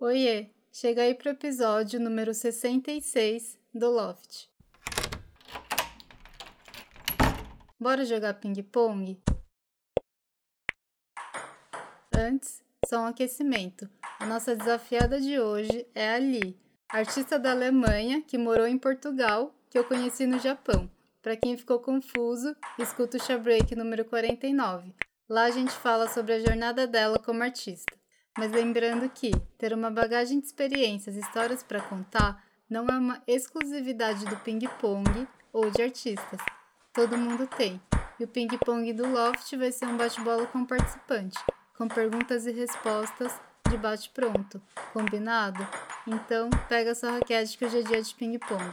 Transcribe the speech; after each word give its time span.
Oiê, 0.00 0.50
chega 0.70 1.02
aí 1.02 1.12
pro 1.12 1.30
episódio 1.30 1.98
número 1.98 2.32
66 2.32 3.58
do 3.74 3.90
Loft. 3.90 4.48
Bora 7.80 8.04
jogar 8.04 8.34
ping-pong? 8.34 9.20
Antes, 12.16 12.62
só 12.86 13.00
um 13.00 13.06
aquecimento. 13.06 13.90
A 14.20 14.26
nossa 14.26 14.54
desafiada 14.54 15.20
de 15.20 15.40
hoje 15.40 15.84
é 15.92 16.14
a 16.14 16.18
Li, 16.20 16.56
artista 16.88 17.36
da 17.36 17.50
Alemanha 17.50 18.22
que 18.22 18.38
morou 18.38 18.68
em 18.68 18.78
Portugal, 18.78 19.52
que 19.68 19.76
eu 19.76 19.82
conheci 19.82 20.28
no 20.28 20.38
Japão. 20.38 20.88
Para 21.20 21.36
quem 21.36 21.56
ficou 21.56 21.80
confuso, 21.80 22.54
escuta 22.78 23.16
o 23.16 23.20
Shabreak 23.20 23.74
número 23.74 24.04
49. 24.04 24.94
Lá 25.28 25.46
a 25.46 25.50
gente 25.50 25.72
fala 25.72 26.08
sobre 26.08 26.34
a 26.34 26.38
jornada 26.38 26.86
dela 26.86 27.18
como 27.18 27.42
artista. 27.42 27.97
Mas 28.38 28.52
lembrando 28.52 29.10
que 29.10 29.32
ter 29.58 29.72
uma 29.72 29.90
bagagem 29.90 30.38
de 30.38 30.46
experiências 30.46 31.16
e 31.16 31.18
histórias 31.18 31.64
para 31.64 31.80
contar 31.80 32.40
não 32.70 32.86
é 32.86 32.96
uma 32.96 33.20
exclusividade 33.26 34.24
do 34.26 34.36
ping-pong 34.36 35.26
ou 35.52 35.68
de 35.72 35.82
artistas. 35.82 36.40
Todo 36.92 37.18
mundo 37.18 37.48
tem. 37.48 37.82
E 38.16 38.22
o 38.22 38.28
ping-pong 38.28 38.92
do 38.92 39.08
Loft 39.08 39.56
vai 39.56 39.72
ser 39.72 39.86
um 39.86 39.96
bate-bola 39.96 40.46
com 40.46 40.64
participante, 40.64 41.36
com 41.76 41.88
perguntas 41.88 42.46
e 42.46 42.52
respostas 42.52 43.32
de 43.68 43.76
bate-pronto. 43.76 44.62
Combinado? 44.92 45.66
Então, 46.06 46.48
pega 46.68 46.94
sua 46.94 47.10
raquete 47.10 47.58
que 47.58 47.64
hoje 47.64 47.80
é 47.80 47.82
dia 47.82 48.00
de 48.00 48.14
ping-pong. 48.14 48.72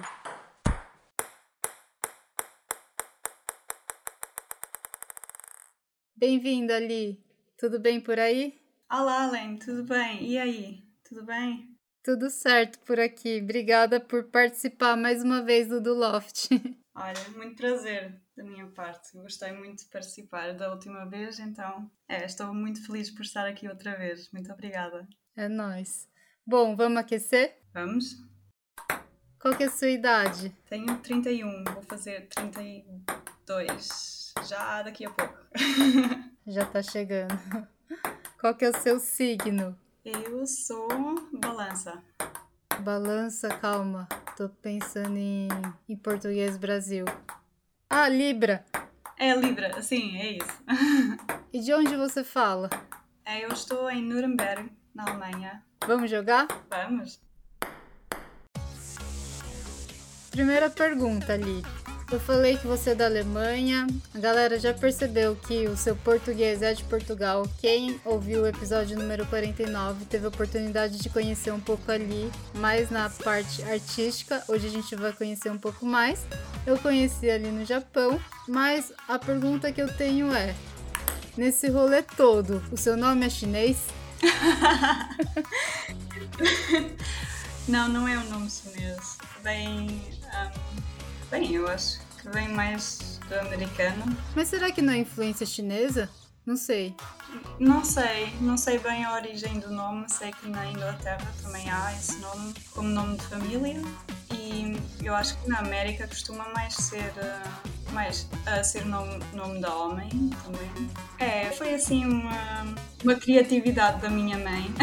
Bem-vinda, 6.15 6.75
Ali. 6.75 7.19
Tudo 7.57 7.79
bem 7.79 7.99
por 7.99 8.19
aí? 8.19 8.63
Olá, 8.91 9.25
Len, 9.31 9.57
tudo 9.57 9.83
bem? 9.83 10.23
E 10.23 10.37
aí? 10.37 10.83
Tudo 11.03 11.23
bem? 11.25 11.75
Tudo 12.03 12.29
certo 12.29 12.77
por 12.81 12.99
aqui. 12.99 13.39
Obrigada 13.41 13.99
por 13.99 14.25
participar 14.25 14.95
mais 14.95 15.23
uma 15.23 15.41
vez 15.41 15.67
do 15.67 15.81
Do 15.81 15.95
Loft. 15.95 16.49
Olha, 16.95 17.29
muito 17.35 17.55
prazer 17.55 18.21
da 18.37 18.43
minha 18.43 18.67
parte. 18.67 19.17
Gostei 19.17 19.51
muito 19.53 19.79
de 19.79 19.85
participar 19.89 20.53
da 20.53 20.71
última 20.71 21.03
vez, 21.05 21.39
então 21.39 21.89
é, 22.07 22.25
estou 22.25 22.53
muito 22.53 22.85
feliz 22.85 23.09
por 23.09 23.23
estar 23.23 23.47
aqui 23.47 23.67
outra 23.67 23.97
vez. 23.97 24.29
Muito 24.31 24.53
obrigada. 24.53 25.07
É 25.35 25.49
nóis. 25.49 26.07
Bom, 26.45 26.75
vamos 26.75 26.99
aquecer? 26.99 27.57
Vamos? 27.73 28.23
Qual 29.39 29.57
que 29.57 29.63
é 29.63 29.65
a 29.65 29.71
sua 29.71 29.89
idade? 29.89 30.55
Tenho 30.69 30.95
31, 30.99 31.63
vou 31.73 31.81
fazer 31.83 32.27
32 32.27 34.33
já 34.47 34.83
daqui 34.83 35.05
a 35.05 35.09
pouco. 35.09 35.35
Já 36.47 36.63
tá 36.63 36.83
chegando. 36.83 37.33
Qual 38.45 38.53
que 38.53 38.63
é 38.63 38.69
o 38.69 38.79
seu 38.79 38.99
signo? 38.99 39.75
Eu 40.05 40.45
sou 40.45 40.87
balança. 41.33 42.03
Balança, 42.81 43.49
calma. 43.49 44.07
Tô 44.37 44.47
pensando 44.47 45.17
em, 45.17 45.47
em 45.89 45.95
português 45.95 46.55
Brasil. 46.55 47.05
Ah, 47.89 48.07
Libra. 48.07 48.63
É 49.17 49.33
Libra, 49.33 49.81
sim, 49.81 50.15
é 50.19 50.33
isso. 50.33 50.63
e 51.51 51.59
de 51.59 51.73
onde 51.73 51.95
você 51.95 52.23
fala? 52.23 52.69
É, 53.25 53.43
eu 53.43 53.49
estou 53.49 53.89
em 53.89 54.03
Nuremberg, 54.03 54.71
na 54.93 55.09
Alemanha. 55.09 55.63
Vamos 55.87 56.11
jogar? 56.11 56.45
Vamos. 56.69 57.19
Primeira 60.29 60.69
pergunta, 60.69 61.33
ali. 61.33 61.63
Eu 62.11 62.19
falei 62.19 62.55
que 62.55 62.67
você 62.67 62.91
é 62.91 62.95
da 62.95 63.05
Alemanha. 63.05 63.87
A 64.13 64.19
galera 64.19 64.59
já 64.59 64.71
percebeu 64.73 65.35
que 65.35 65.67
o 65.67 65.75
seu 65.75 65.95
português 65.95 66.61
é 66.61 66.71
de 66.73 66.83
Portugal. 66.83 67.47
Quem 67.59 67.99
ouviu 68.05 68.43
o 68.43 68.47
episódio 68.47 68.97
número 68.97 69.25
49 69.25 70.05
teve 70.05 70.25
a 70.25 70.29
oportunidade 70.29 70.99
de 70.99 71.09
conhecer 71.09 71.51
um 71.51 71.59
pouco 71.59 71.91
ali, 71.91 72.31
mais 72.53 72.91
na 72.91 73.09
parte 73.09 73.63
artística. 73.63 74.43
Hoje 74.47 74.67
a 74.67 74.69
gente 74.69 74.95
vai 74.95 75.11
conhecer 75.13 75.51
um 75.51 75.57
pouco 75.57 75.83
mais. 75.83 76.23
Eu 76.65 76.77
conheci 76.77 77.29
ali 77.29 77.49
no 77.49 77.65
Japão, 77.65 78.21
mas 78.47 78.93
a 79.07 79.17
pergunta 79.17 79.71
que 79.71 79.81
eu 79.81 79.91
tenho 79.91 80.31
é: 80.31 80.53
nesse 81.35 81.69
rolê 81.69 82.03
todo, 82.03 82.61
o 82.71 82.77
seu 82.77 82.95
nome 82.95 83.25
é 83.25 83.29
chinês? 83.31 83.77
não, 87.67 87.89
não 87.89 88.07
é 88.07 88.19
um 88.19 88.29
nome 88.29 88.47
chinês. 88.49 89.17
Bem. 89.41 89.89
Um 89.89 90.94
Bem, 91.37 91.53
eu 91.53 91.67
acho 91.67 91.99
que 92.21 92.29
vem 92.29 92.47
mais 92.47 93.19
do 93.27 93.35
americano. 93.35 94.05
Mas 94.33 94.47
será 94.47 94.71
que 94.71 94.81
não 94.81 94.93
é 94.93 94.99
influência 94.99 95.45
chinesa? 95.45 96.09
Não 96.45 96.55
sei. 96.55 96.95
Não 97.59 97.83
sei, 97.83 98.33
não 98.39 98.55
sei 98.55 98.79
bem 98.79 99.03
a 99.03 99.15
origem 99.15 99.59
do 99.59 99.69
nome. 99.69 100.05
Sei 100.07 100.31
que 100.31 100.47
na 100.47 100.65
Inglaterra 100.71 101.27
também 101.43 101.69
há 101.69 101.91
esse 101.91 102.19
nome 102.19 102.53
como 102.71 102.87
nome 102.87 103.17
de 103.17 103.25
família. 103.25 103.81
E 104.33 104.77
eu 105.03 105.13
acho 105.13 105.37
que 105.39 105.49
na 105.49 105.59
América 105.59 106.07
costuma 106.07 106.47
mais 106.53 106.73
ser 106.73 107.11
uh, 107.17 107.91
mais 107.91 108.29
a 108.45 108.63
ser 108.63 108.85
nome, 108.85 109.19
nome 109.33 109.59
de 109.59 109.67
homem 109.67 110.09
também. 110.41 110.89
É, 111.19 111.51
foi 111.51 111.73
assim 111.73 112.05
uma, 112.05 112.63
uma 113.03 113.15
criatividade 113.15 114.01
da 114.01 114.09
minha 114.09 114.37
mãe 114.37 114.73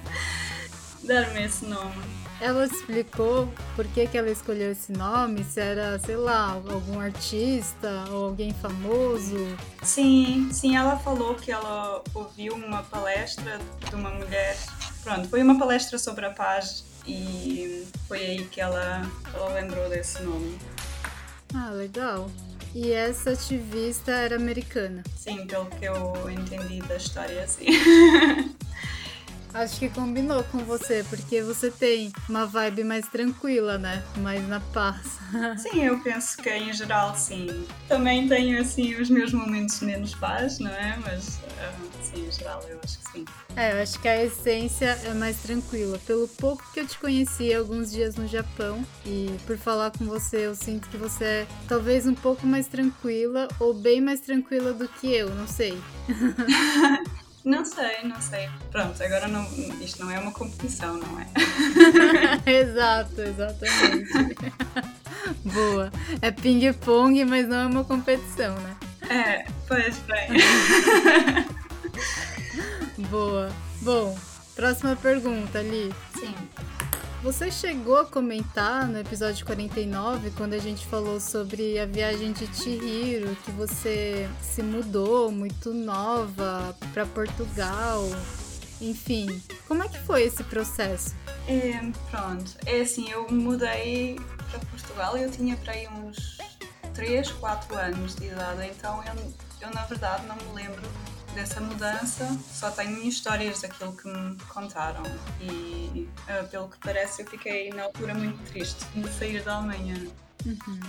dar-me 1.04 1.44
esse 1.44 1.66
nome. 1.66 2.21
Ela 2.42 2.66
explicou 2.66 3.48
por 3.76 3.86
que, 3.86 4.04
que 4.04 4.18
ela 4.18 4.28
escolheu 4.28 4.72
esse 4.72 4.90
nome, 4.90 5.44
se 5.44 5.60
era, 5.60 5.96
sei 6.00 6.16
lá, 6.16 6.50
algum 6.50 6.98
artista 6.98 8.04
ou 8.10 8.24
alguém 8.24 8.52
famoso. 8.54 9.36
Sim, 9.80 10.50
sim, 10.52 10.74
ela 10.74 10.98
falou 10.98 11.36
que 11.36 11.52
ela 11.52 12.02
ouviu 12.12 12.54
uma 12.54 12.82
palestra 12.82 13.60
de 13.88 13.94
uma 13.94 14.10
mulher. 14.10 14.58
Pronto, 15.04 15.28
foi 15.28 15.40
uma 15.40 15.56
palestra 15.56 15.96
sobre 15.98 16.26
a 16.26 16.30
paz 16.30 16.84
e 17.06 17.86
foi 18.08 18.18
aí 18.18 18.44
que 18.46 18.60
ela, 18.60 19.08
ela 19.32 19.52
lembrou 19.52 19.88
desse 19.88 20.20
nome. 20.24 20.58
Ah, 21.54 21.70
legal. 21.70 22.28
E 22.74 22.90
essa 22.90 23.30
ativista 23.30 24.10
era 24.10 24.34
americana? 24.34 25.04
Sim, 25.16 25.46
pelo 25.46 25.66
que 25.66 25.84
eu 25.84 26.28
entendi 26.28 26.80
da 26.88 26.96
história, 26.96 27.46
sim. 27.46 27.66
Acho 29.54 29.78
que 29.78 29.88
combinou 29.90 30.42
com 30.44 30.58
você, 30.58 31.04
porque 31.10 31.42
você 31.42 31.70
tem 31.70 32.10
uma 32.28 32.46
vibe 32.46 32.84
mais 32.84 33.06
tranquila, 33.06 33.76
né? 33.76 34.02
Mais 34.18 34.46
na 34.48 34.60
paz. 34.60 35.18
Sim, 35.58 35.82
eu 35.84 35.98
penso 36.00 36.38
que 36.38 36.48
em 36.48 36.72
geral, 36.72 37.14
sim. 37.14 37.66
Também 37.88 38.28
tenho, 38.28 38.60
assim, 38.60 38.94
os 38.94 39.10
meus 39.10 39.32
momentos 39.32 39.80
menos 39.80 40.14
paz, 40.14 40.58
não 40.58 40.70
é? 40.70 40.98
Mas, 41.04 41.36
uh, 41.36 41.90
sim, 42.02 42.26
em 42.26 42.30
geral, 42.30 42.62
eu 42.68 42.78
acho 42.82 42.98
que 42.98 43.12
sim. 43.12 43.24
É, 43.56 43.72
eu 43.72 43.82
acho 43.82 44.00
que 44.00 44.08
a 44.08 44.24
essência 44.24 44.98
é 45.04 45.12
mais 45.14 45.36
tranquila. 45.38 45.98
Pelo 46.06 46.26
pouco 46.28 46.62
que 46.72 46.80
eu 46.80 46.86
te 46.86 46.98
conheci 46.98 47.52
alguns 47.52 47.90
dias 47.90 48.16
no 48.16 48.26
Japão, 48.26 48.84
e 49.04 49.34
por 49.46 49.58
falar 49.58 49.90
com 49.90 50.04
você, 50.04 50.46
eu 50.46 50.54
sinto 50.54 50.88
que 50.88 50.96
você 50.96 51.24
é 51.24 51.46
talvez 51.68 52.06
um 52.06 52.14
pouco 52.14 52.46
mais 52.46 52.66
tranquila, 52.66 53.48
ou 53.58 53.74
bem 53.74 54.00
mais 54.00 54.20
tranquila 54.20 54.72
do 54.72 54.88
que 54.88 55.12
eu, 55.12 55.34
não 55.34 55.46
sei. 55.46 55.78
Não 57.44 57.64
sei, 57.64 58.04
não 58.04 58.20
sei. 58.20 58.48
Pronto, 58.70 59.02
agora 59.02 59.26
não, 59.26 59.42
isto 59.80 60.04
não 60.04 60.10
é 60.10 60.18
uma 60.18 60.30
competição, 60.32 60.96
não 60.96 61.18
é? 61.18 61.26
Exato, 62.46 63.20
exatamente. 63.20 64.36
Boa. 65.44 65.90
É 66.20 66.30
ping-pong, 66.30 67.24
mas 67.24 67.48
não 67.48 67.56
é 67.56 67.66
uma 67.66 67.84
competição, 67.84 68.54
né? 68.60 68.76
É, 69.08 69.44
pois 69.66 69.98
bem. 70.00 70.28
Boa. 73.10 73.50
Bom, 73.80 74.16
próxima 74.54 74.94
pergunta, 74.94 75.58
ali. 75.58 75.92
Sim. 76.18 76.34
Você 77.22 77.52
chegou 77.52 77.98
a 77.98 78.04
comentar 78.04 78.88
no 78.88 78.98
episódio 78.98 79.46
49, 79.46 80.32
quando 80.32 80.54
a 80.54 80.58
gente 80.58 80.84
falou 80.84 81.20
sobre 81.20 81.78
a 81.78 81.86
viagem 81.86 82.32
de 82.32 82.48
Chihiro, 82.48 83.36
que 83.44 83.50
você 83.52 84.28
se 84.40 84.60
mudou 84.60 85.30
muito 85.30 85.72
nova 85.72 86.76
para 86.92 87.06
Portugal. 87.06 88.02
Enfim, 88.80 89.40
como 89.68 89.84
é 89.84 89.88
que 89.88 90.00
foi 90.00 90.24
esse 90.24 90.42
processo? 90.42 91.14
É, 91.46 91.80
pronto, 92.10 92.56
é 92.66 92.80
assim, 92.80 93.08
eu 93.08 93.30
mudei 93.30 94.18
para 94.50 94.58
Portugal 94.58 95.16
e 95.16 95.22
eu 95.22 95.30
tinha 95.30 95.56
para 95.58 95.74
aí 95.74 95.86
uns 95.86 96.38
3, 96.92 97.30
4 97.30 97.76
anos 97.76 98.16
de 98.16 98.26
idade, 98.26 98.66
então 98.66 99.00
eu, 99.04 99.32
eu 99.60 99.70
na 99.72 99.84
verdade 99.84 100.26
não 100.26 100.34
me 100.34 100.54
lembro 100.54 100.82
dessa 101.34 101.60
mudança, 101.60 102.38
só 102.52 102.70
tenho 102.70 103.02
histórias 103.02 103.60
daquilo 103.60 103.96
que 103.96 104.08
me 104.08 104.36
contaram. 104.48 105.02
E 105.40 106.08
uh, 106.28 106.48
pelo 106.48 106.68
que 106.68 106.78
parece, 106.78 107.22
eu 107.22 107.26
fiquei 107.26 107.70
na 107.70 107.84
altura 107.84 108.14
muito 108.14 108.42
triste 108.50 108.84
de 108.94 109.08
sair 109.12 109.42
da 109.42 109.56
Alemanha. 109.56 110.08
Uhum. 110.44 110.80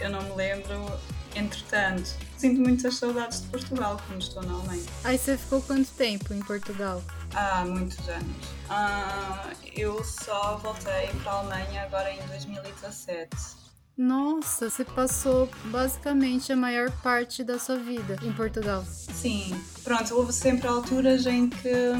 Eu 0.00 0.10
não 0.10 0.22
me 0.22 0.34
lembro, 0.34 0.86
entretanto, 1.34 2.16
sinto 2.36 2.60
muitas 2.60 2.96
saudades 2.96 3.42
de 3.42 3.48
Portugal 3.48 4.00
quando 4.06 4.22
estou 4.22 4.42
na 4.42 4.54
Alemanha. 4.54 4.84
Aí 5.04 5.18
você 5.18 5.36
ficou 5.36 5.60
quanto 5.62 5.90
tempo 5.92 6.32
em 6.32 6.40
Portugal? 6.40 7.02
Há 7.34 7.64
muitos 7.64 8.08
anos. 8.08 8.46
Uh, 8.68 9.56
eu 9.74 10.02
só 10.04 10.56
voltei 10.58 11.08
para 11.22 11.32
a 11.32 11.38
Alemanha 11.38 11.82
agora 11.82 12.12
em 12.12 12.26
2017. 12.26 13.61
Nossa, 14.02 14.68
você 14.68 14.84
passou 14.84 15.48
basicamente 15.66 16.52
a 16.52 16.56
maior 16.56 16.90
parte 17.04 17.44
da 17.44 17.56
sua 17.56 17.76
vida 17.76 18.16
em 18.24 18.32
Portugal. 18.32 18.84
Sim, 18.84 19.54
pronto, 19.84 20.12
houve 20.16 20.32
sempre 20.32 20.66
alturas 20.66 21.24
em 21.24 21.48
que, 21.48 21.92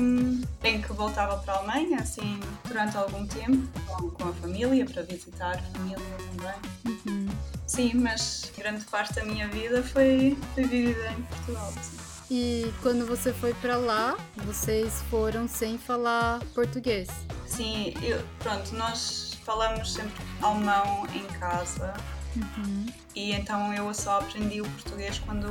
em 0.64 0.82
que 0.82 0.92
voltava 0.92 1.36
para 1.38 1.54
a 1.54 1.58
Alemanha, 1.58 2.00
assim, 2.00 2.40
durante 2.66 2.96
algum 2.96 3.24
tempo, 3.24 3.68
com, 3.86 4.28
a 4.28 4.32
família, 4.32 4.84
para 4.84 5.02
visitar 5.02 5.54
a 5.54 5.62
família 5.78 5.96
também. 6.34 6.98
Uhum. 7.06 7.28
Sim, 7.68 7.94
mas 7.94 8.50
grande 8.58 8.84
parte 8.86 9.14
da 9.14 9.24
minha 9.24 9.46
vida 9.46 9.80
foi, 9.84 10.36
foi 10.54 10.64
vivida 10.64 11.08
em 11.12 11.22
Portugal. 11.22 11.72
Sim. 11.80 12.02
E 12.32 12.74
quando 12.82 13.06
você 13.06 13.32
foi 13.32 13.54
para 13.54 13.76
lá, 13.76 14.16
vocês 14.38 15.00
foram 15.08 15.46
sem 15.46 15.78
falar 15.78 16.40
português? 16.52 17.08
Sim, 17.46 17.94
eu, 18.02 18.20
pronto, 18.40 18.74
nós 18.74 19.31
falamos 19.44 19.92
sempre 19.92 20.24
alemão 20.40 21.06
em 21.14 21.24
casa. 21.38 21.94
Uhum. 22.36 22.86
E 23.14 23.32
então 23.32 23.74
eu 23.74 23.92
só 23.92 24.20
aprendi 24.20 24.60
o 24.60 24.64
português 24.64 25.18
quando 25.18 25.48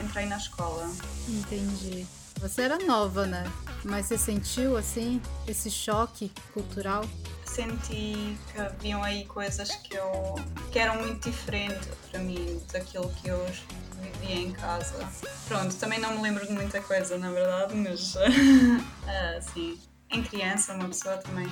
entrei 0.00 0.26
na 0.26 0.36
escola. 0.36 0.90
Entendi. 1.28 2.06
Você 2.40 2.62
era 2.62 2.78
nova, 2.78 3.26
né? 3.26 3.44
Mas 3.84 4.06
você 4.06 4.18
sentiu 4.18 4.76
assim 4.76 5.20
esse 5.46 5.70
choque 5.70 6.32
cultural? 6.52 7.04
Senti 7.44 8.36
que 8.50 8.60
haviam 8.60 9.02
aí 9.04 9.26
coisas 9.26 9.70
que 9.76 9.94
eu 9.94 10.36
que 10.72 10.78
eram 10.78 10.96
muito 11.02 11.30
diferentes 11.30 11.88
para 12.10 12.20
mim 12.20 12.60
daquilo 12.72 13.08
que 13.10 13.28
eu 13.28 13.46
vivia 14.00 14.36
em 14.36 14.52
casa. 14.52 15.08
Pronto, 15.46 15.74
também 15.76 16.00
não 16.00 16.16
me 16.16 16.22
lembro 16.22 16.46
de 16.46 16.52
muita 16.52 16.80
coisa, 16.80 17.18
na 17.18 17.30
verdade, 17.30 17.74
mas 17.74 18.16
assim, 19.36 19.78
em 20.10 20.22
criança 20.22 20.72
uma 20.72 20.88
pessoa 20.88 21.18
também 21.18 21.48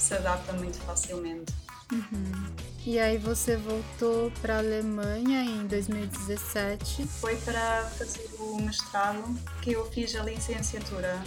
se 0.00 0.14
adapta 0.14 0.52
muito 0.54 0.78
facilmente. 0.78 1.52
Uhum. 1.92 2.54
E 2.86 2.98
aí 2.98 3.18
você 3.18 3.56
voltou 3.56 4.30
para 4.40 4.56
a 4.56 4.58
Alemanha 4.58 5.42
em 5.42 5.66
2017? 5.66 7.06
Foi 7.06 7.36
para 7.36 7.84
fazer 7.98 8.30
o 8.38 8.60
mestrado 8.62 9.22
que 9.60 9.72
eu 9.72 9.84
fiz 9.90 10.14
a 10.14 10.22
licenciatura 10.22 11.20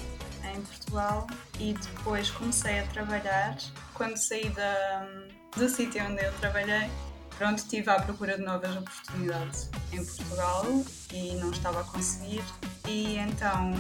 em 0.52 0.62
Portugal 0.62 1.28
e 1.60 1.74
depois 1.74 2.30
comecei 2.32 2.80
a 2.80 2.88
trabalhar. 2.88 3.58
Quando 3.94 4.18
saí 4.18 4.50
da, 4.50 5.08
do 5.56 5.70
sítio 5.70 6.04
onde 6.06 6.24
eu 6.24 6.32
trabalhei, 6.40 6.90
pronto, 7.38 7.60
estive 7.60 7.90
à 7.90 8.02
procura 8.02 8.38
de 8.38 8.44
novas 8.44 8.76
oportunidades 8.76 9.70
em 9.92 10.04
Portugal 10.04 10.66
e 11.12 11.36
não 11.36 11.52
estava 11.52 11.82
a 11.82 11.84
conseguir. 11.84 12.44
E 12.88 13.18
então 13.18 13.74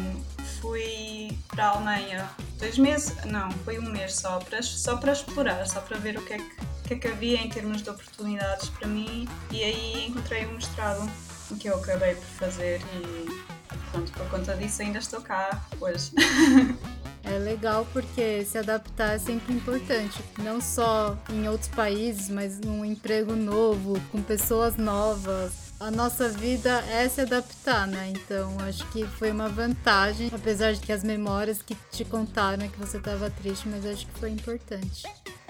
fui 0.63 1.37
para 1.49 1.65
a 1.65 1.69
Alemanha 1.71 2.29
dois 2.57 2.77
meses, 2.77 3.13
não, 3.25 3.51
foi 3.65 3.77
um 3.77 3.89
mês 3.91 4.15
só 4.15 4.39
para, 4.39 4.63
só 4.63 4.95
para 4.95 5.11
explorar, 5.11 5.67
só 5.67 5.81
para 5.81 5.97
ver 5.97 6.17
o 6.17 6.21
que 6.21 6.35
é 6.35 6.37
que, 6.37 6.55
que, 6.87 6.93
é 6.93 6.97
que 6.97 7.07
havia 7.09 7.41
em 7.41 7.49
termos 7.49 7.81
de 7.81 7.89
oportunidades 7.89 8.69
para 8.69 8.87
mim. 8.87 9.27
E 9.51 9.61
aí 9.61 10.07
encontrei 10.07 10.45
um 10.45 10.53
mestrado 10.53 11.11
que 11.59 11.67
eu 11.67 11.75
acabei 11.75 12.15
por 12.15 12.23
fazer 12.23 12.79
e 12.95 13.43
pronto, 13.91 14.11
por 14.13 14.29
conta 14.29 14.55
disso 14.55 14.81
ainda 14.81 14.99
estou 14.99 15.21
cá 15.21 15.61
hoje. 15.81 16.11
É 17.25 17.39
legal 17.39 17.87
porque 17.93 18.43
se 18.43 18.57
adaptar 18.57 19.15
é 19.15 19.17
sempre 19.17 19.53
importante, 19.53 20.21
não 20.39 20.59
só 20.59 21.17
em 21.29 21.47
outros 21.47 21.69
países, 21.69 22.29
mas 22.29 22.59
num 22.59 22.83
emprego 22.83 23.33
novo, 23.33 23.97
com 24.11 24.21
pessoas 24.21 24.75
novas. 24.75 25.72
A 25.83 25.91
nossa 25.91 26.29
vida 26.29 26.79
é 26.89 27.09
se 27.09 27.19
adaptar, 27.19 27.85
né? 27.85 28.13
Então 28.15 28.55
acho 28.61 28.89
que 28.89 29.05
foi 29.05 29.31
uma 29.31 29.49
vantagem, 29.49 30.31
apesar 30.33 30.71
de 30.71 30.79
que 30.79 30.93
as 30.93 31.03
memórias 31.03 31.61
que 31.61 31.75
te 31.91 32.05
contaram 32.05 32.63
é 32.63 32.69
que 32.69 32.79
você 32.79 32.99
estava 32.99 33.29
triste, 33.29 33.67
mas 33.67 33.85
acho 33.85 34.07
que 34.07 34.17
foi 34.17 34.29
importante. 34.29 35.03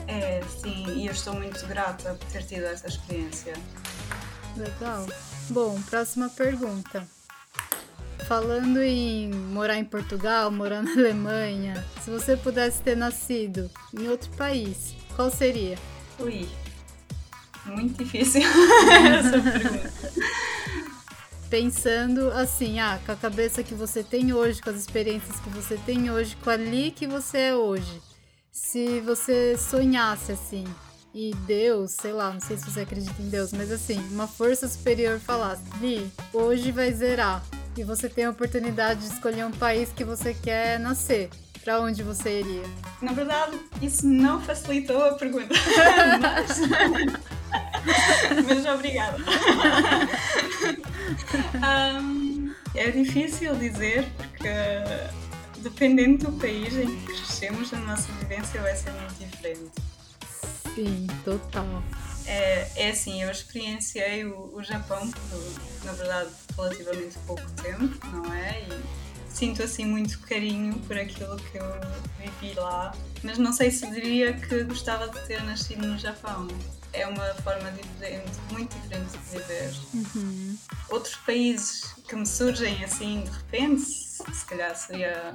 É, 0.08 0.42
sim, 0.60 0.88
e 0.96 1.06
eu 1.06 1.12
estou 1.12 1.36
muito 1.36 1.64
grata 1.68 2.16
por 2.16 2.28
ter 2.32 2.44
tido 2.46 2.64
essa 2.64 2.88
experiência. 2.88 3.54
Legal. 4.58 5.06
Bom, 5.52 5.80
próxima 5.84 6.28
pergunta. 6.30 7.08
Falando 8.28 8.82
em 8.82 9.32
morar 9.32 9.78
em 9.78 9.86
Portugal, 9.86 10.50
morar 10.50 10.82
na 10.82 10.94
Alemanha, 10.98 11.86
se 12.04 12.10
você 12.10 12.36
pudesse 12.36 12.82
ter 12.82 12.98
nascido 12.98 13.70
em 13.94 14.08
outro 14.08 14.32
país, 14.32 14.96
qual 15.16 15.30
seria? 15.30 15.78
Ui, 16.18 16.50
muito 17.66 18.04
difícil 18.04 18.42
essa 19.20 19.42
pergunta. 19.42 19.94
Pensando 21.50 22.32
assim, 22.32 22.80
ah, 22.80 23.00
com 23.06 23.12
a 23.12 23.16
cabeça 23.16 23.62
que 23.62 23.76
você 23.76 24.04
tem 24.04 24.34
hoje, 24.34 24.62
com 24.62 24.70
as 24.70 24.78
experiências 24.78 25.40
que 25.40 25.50
você 25.50 25.78
tem 25.78 26.10
hoje, 26.10 26.36
com 26.44 26.50
ali 26.50 26.92
que 26.92 27.06
você 27.06 27.38
é 27.38 27.56
hoje. 27.56 28.02
Se 28.52 29.00
você 29.02 29.58
sonhasse 29.58 30.32
assim, 30.32 30.66
e 31.14 31.32
Deus, 31.46 31.92
sei 31.92 32.12
lá, 32.12 32.34
não 32.34 32.40
sei 32.40 32.58
se 32.58 32.66
você 32.66 32.82
acredita 32.82 33.22
em 33.22 33.30
Deus, 33.30 33.54
mas 33.54 33.72
assim, 33.72 34.00
uma 34.12 34.28
força 34.28 34.68
superior 34.68 35.20
falasse, 35.20 35.62
Li, 35.80 36.12
hoje 36.34 36.72
vai 36.72 36.92
zerar 36.92 37.44
e 37.78 37.84
você 37.84 38.10
tem 38.10 38.26
a 38.26 38.32
oportunidade 38.32 39.02
de 39.02 39.14
escolher 39.14 39.46
um 39.46 39.52
país 39.52 39.90
que 39.96 40.04
você 40.04 40.34
quer 40.34 40.80
nascer, 40.80 41.30
para 41.64 41.80
onde 41.80 42.02
você 42.02 42.40
iria? 42.40 42.64
Na 43.02 43.14
verdade, 43.14 43.60
isso 43.82 44.08
não 44.08 44.42
facilitou 44.42 45.04
a 45.04 45.14
pergunta. 45.14 45.54
mas... 46.20 46.60
mas 48.48 48.66
obrigada. 48.66 49.18
um, 52.02 52.54
é 52.76 52.92
difícil 52.92 53.56
dizer 53.56 54.06
porque 54.18 54.50
dependendo 55.64 56.26
do 56.30 56.40
país 56.40 56.74
em 56.76 56.86
que 56.86 57.06
crescemos, 57.06 57.74
a 57.74 57.80
nossa 57.80 58.12
vivência 58.14 58.62
vai 58.62 58.76
ser 58.76 58.92
muito 58.92 59.14
diferente. 59.16 59.72
Sim, 60.76 61.08
total. 61.24 61.84
É, 62.26 62.68
é 62.76 62.90
assim, 62.90 63.22
eu 63.22 63.32
experienciei 63.32 64.26
o, 64.26 64.56
o 64.56 64.64
Japão 64.64 65.10
por, 65.10 65.86
na 65.86 65.94
verdade, 65.94 66.30
relativamente 66.56 67.18
pouco 67.26 67.50
tempo, 67.52 68.08
não 68.08 68.34
é? 68.34 68.62
E 68.62 68.84
sinto 69.30 69.64
assim 69.64 69.86
muito 69.86 70.20
carinho 70.20 70.76
por 70.80 70.98
aquilo 70.98 71.36
que 71.38 71.58
eu 71.58 71.66
vivi 72.20 72.54
lá, 72.56 72.96
mas 73.24 73.38
não 73.38 73.52
sei 73.52 73.72
se 73.72 73.90
diria 73.92 74.34
que 74.34 74.64
gostava 74.64 75.08
de 75.08 75.26
ter 75.28 75.44
nascido 75.44 75.86
no 75.86 75.98
Japão. 75.98 76.48
É 76.94 77.08
uma 77.08 77.34
forma 77.36 77.72
diferente, 77.72 78.32
muito 78.52 78.80
diferente 78.80 79.12
de 79.12 79.40
viver. 79.40 79.74
Uhum. 79.94 80.58
Outros 80.90 81.16
países 81.16 81.94
que 82.08 82.16
me 82.16 82.26
surgem 82.26 82.84
assim 82.84 83.22
de 83.22 83.32
repente, 83.32 83.82
se 83.82 84.46
calhar 84.46 84.76
seria, 84.76 85.34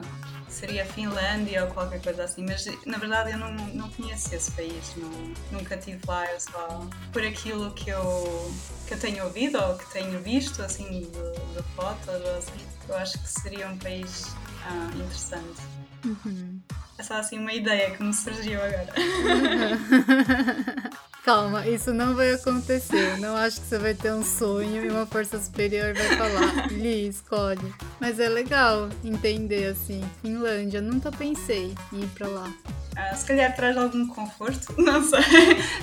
seria 0.49 0.85
a 0.85 0.87
Finlândia 0.87 1.65
ou 1.65 1.71
qualquer 1.73 2.01
coisa 2.01 2.25
assim, 2.25 2.45
mas 2.47 2.65
na 2.87 2.99
verdade 2.99 3.33
eu 3.33 3.39
não, 3.39 3.53
não 3.53 3.91
conheço 3.91 4.33
esse 4.35 4.53
país, 4.53 4.95
não, 4.97 5.11
nunca 5.51 5.75
estive 5.75 6.01
lá, 6.07 6.31
eu 6.31 6.41
só 6.41 6.87
por 7.13 7.25
aquilo 7.25 7.73
que 7.73 7.91
eu, 7.91 8.55
que 8.87 8.95
eu 8.95 9.01
tenho 9.01 9.25
ouvido 9.25 9.59
ou 9.59 9.77
que 9.77 9.91
tenho 9.93 10.21
visto 10.21 10.63
assim 10.63 10.89
de, 10.89 11.07
de 11.07 11.63
fotos, 11.75 12.09
assim, 12.09 12.67
eu 12.89 12.97
acho 12.97 13.19
que 13.19 13.29
seria 13.29 13.67
um 13.67 13.79
país 13.79 14.27
ah, 14.65 14.91
interessante. 14.95 15.61
Uhum. 16.05 16.61
É 16.97 17.03
só 17.03 17.15
assim 17.15 17.39
uma 17.39 17.53
ideia 17.53 17.91
que 17.91 18.03
me 18.03 18.15
surgiu 18.15 18.61
agora. 18.63 18.95
Uhum. 18.97 20.89
Calma, 21.29 21.67
isso 21.67 21.93
não 21.93 22.15
vai 22.15 22.33
acontecer. 22.33 23.21
Não 23.21 23.37
acho 23.37 23.61
que 23.61 23.67
você 23.67 23.79
vai 23.79 23.93
ter 23.93 24.15
um 24.15 24.25
sonho 24.25 24.83
e 24.83 24.89
uma 24.89 25.05
força 25.05 25.39
superior 25.39 25.93
vai 25.93 26.17
falar, 26.17 26.69
Li, 26.73 27.07
escolhe. 27.07 27.75
Mas 28.01 28.19
é 28.19 28.31
legal 28.31 28.89
entender 29.05 29.67
assim. 29.67 30.03
Finlândia, 30.23 30.81
nunca 30.81 31.13
pensei 31.13 31.75
em 31.93 32.01
ir 32.01 32.07
pra 32.15 32.29
lá. 32.29 32.51
Ah, 32.97 33.15
se 33.15 33.27
calhar 33.27 33.55
traz 33.55 33.77
algum 33.77 34.07
conforto, 34.07 34.73
não 34.81 35.05
sei, 35.05 35.21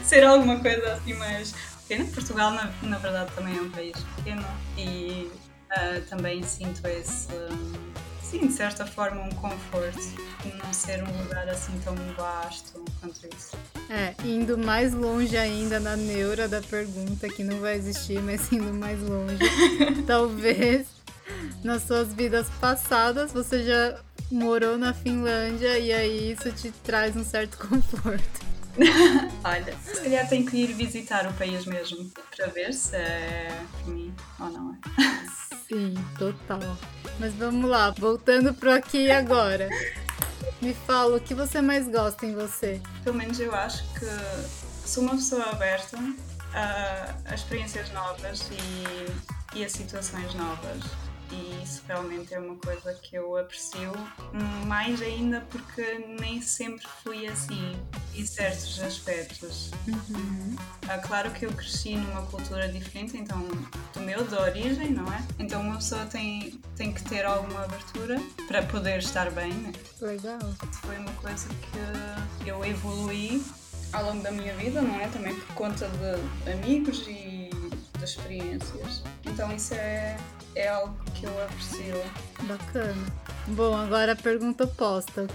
ser 0.04 0.24
alguma 0.24 0.60
coisa 0.60 0.94
assim 0.94 1.14
mais 1.14 1.54
pequena. 1.88 2.10
Portugal, 2.12 2.50
na, 2.50 2.72
na 2.82 2.98
verdade, 2.98 3.32
também 3.36 3.56
é 3.56 3.62
um 3.62 3.70
país 3.70 3.96
pequeno 4.16 4.44
e 4.76 5.30
uh, 5.70 6.02
também 6.10 6.42
sinto 6.42 6.88
esse. 6.88 7.28
Um, 7.32 8.05
sim, 8.36 8.48
de 8.48 8.54
certa 8.54 8.86
forma, 8.86 9.22
um 9.24 9.30
conforto 9.30 10.00
não 10.64 10.74
ser 10.74 11.04
um 11.04 11.24
lugar 11.24 11.48
assim 11.50 11.80
tão 11.84 11.96
vasto 12.18 12.84
quanto 13.00 13.28
isso. 13.36 13.58
É, 13.90 14.14
indo 14.26 14.58
mais 14.58 14.94
longe 14.94 15.38
ainda 15.38 15.80
na 15.80 15.96
neura 15.96 16.48
da 16.48 16.62
pergunta, 16.62 17.30
que 17.30 17.44
não 17.44 17.60
vai 17.60 17.76
existir, 17.76 18.22
mas 18.22 18.50
indo 18.52 18.74
mais 18.74 19.00
longe. 19.02 19.40
talvez 20.06 20.88
nas 21.64 21.84
suas 21.84 22.14
vidas 22.14 22.48
passadas 22.60 23.32
você 23.32 23.64
já 23.64 24.00
morou 24.32 24.78
na 24.78 24.94
Finlândia 24.94 25.80
e 25.80 25.92
aí 25.92 26.32
isso 26.32 26.52
te 26.52 26.72
traz 26.84 27.16
um 27.16 27.24
certo 27.24 27.58
conforto. 27.68 28.46
Olha, 29.44 29.74
se 29.82 30.02
calhar 30.02 30.28
tenho 30.28 30.46
que 30.46 30.58
ir 30.58 30.74
visitar 30.74 31.26
o 31.28 31.34
país 31.34 31.66
mesmo 31.66 32.12
para 32.36 32.48
ver 32.48 32.74
se 32.74 32.98
é 32.98 33.48
para 33.72 33.94
mim 33.94 34.14
ou 34.40 34.50
não 34.50 34.74
é. 34.74 34.78
Sim, 35.68 35.94
total. 36.18 36.78
Mas 37.20 37.34
vamos 37.34 37.70
lá, 37.70 37.92
voltando 37.92 38.54
pro 38.54 38.72
aqui 38.72 39.06
e 39.06 39.12
agora. 39.12 39.70
Me 40.62 40.74
fala, 40.74 41.18
o 41.18 41.20
que 41.20 41.34
você 41.34 41.62
mais 41.62 41.88
gosta 41.88 42.26
em 42.26 42.34
você? 42.34 42.82
Pelo 43.04 43.16
menos 43.16 43.40
eu 43.40 43.54
acho 43.54 43.84
que 43.94 44.06
sou 44.86 45.04
uma 45.04 45.14
pessoa 45.14 45.44
aberta 45.52 45.98
a, 46.54 47.34
experiências 47.34 47.92
novas 47.92 48.50
e, 48.52 49.58
e 49.60 49.66
a 49.66 49.70
situações 49.70 50.34
novas. 50.34 50.84
E 51.32 51.64
isso 51.64 51.84
realmente 51.88 52.34
é 52.34 52.40
uma 52.40 52.56
coisa 52.56 52.94
que 52.94 53.16
eu 53.16 53.38
aprecio 53.38 53.92
mais 54.66 55.02
ainda 55.02 55.42
porque 55.50 56.06
nem 56.20 56.42
sempre 56.42 56.86
fui 57.04 57.28
assim 57.28 57.78
em 58.14 58.26
certos 58.26 58.80
aspectos. 58.82 59.72
Uhum. 59.88 60.56
Ah, 60.88 60.98
claro 61.00 61.32
que 61.32 61.46
eu 61.46 61.52
cresci 61.52 61.96
numa 61.96 62.22
cultura 62.28 62.68
diferente, 62.70 63.18
então 63.18 63.40
do 63.94 64.00
meu, 64.00 64.24
da 64.26 64.42
origem, 64.42 64.92
não 64.92 65.12
é? 65.12 65.24
Então 65.40 65.62
uma 65.62 65.76
pessoa 65.76 66.06
tem, 66.06 66.60
tem 66.76 66.94
que 66.94 67.04
ter 67.04 67.26
alguma 67.26 67.64
abertura 67.64 68.22
para 68.48 68.64
poder 68.64 69.00
estar 69.00 69.32
bem, 69.32 69.54
né? 69.54 69.72
Legal. 70.02 70.40
Foi 70.82 70.98
uma 70.98 71.12
coisa 71.14 71.48
que 71.48 72.50
eu 72.50 72.64
evoluí 72.64 73.44
ao 73.92 74.06
longo 74.06 74.22
da 74.22 74.32
minha 74.32 74.54
vida, 74.56 74.82
não 74.82 75.00
é? 75.00 75.08
Também 75.08 75.36
por 75.36 75.56
conta 75.56 75.88
de 75.88 76.52
amigos 76.52 77.06
e 77.08 77.50
de 77.98 78.04
experiências. 78.04 79.04
Então 79.26 79.52
isso 79.56 79.74
é, 79.74 80.18
é 80.56 80.70
algo 80.70 80.98
que 81.14 81.26
eu 81.26 81.44
aprecio. 81.44 81.96
Bacana. 82.44 83.06
Bom, 83.48 83.76
agora 83.76 84.14
a 84.14 84.16
pergunta 84.16 84.64
oposta. 84.64 85.28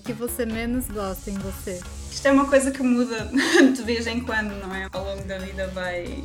O 0.00 0.02
que 0.04 0.12
você 0.12 0.44
menos 0.44 0.88
gosta 0.88 1.30
em 1.30 1.38
você? 1.38 1.80
Isto 2.10 2.26
é 2.26 2.32
uma 2.32 2.48
coisa 2.48 2.70
que 2.70 2.82
muda 2.82 3.30
de 3.74 3.82
vez 3.82 4.06
em 4.06 4.20
quando, 4.20 4.54
não 4.60 4.74
é? 4.74 4.88
Ao 4.92 5.04
longo 5.04 5.22
da 5.24 5.38
vida 5.38 5.68
vai, 5.68 6.24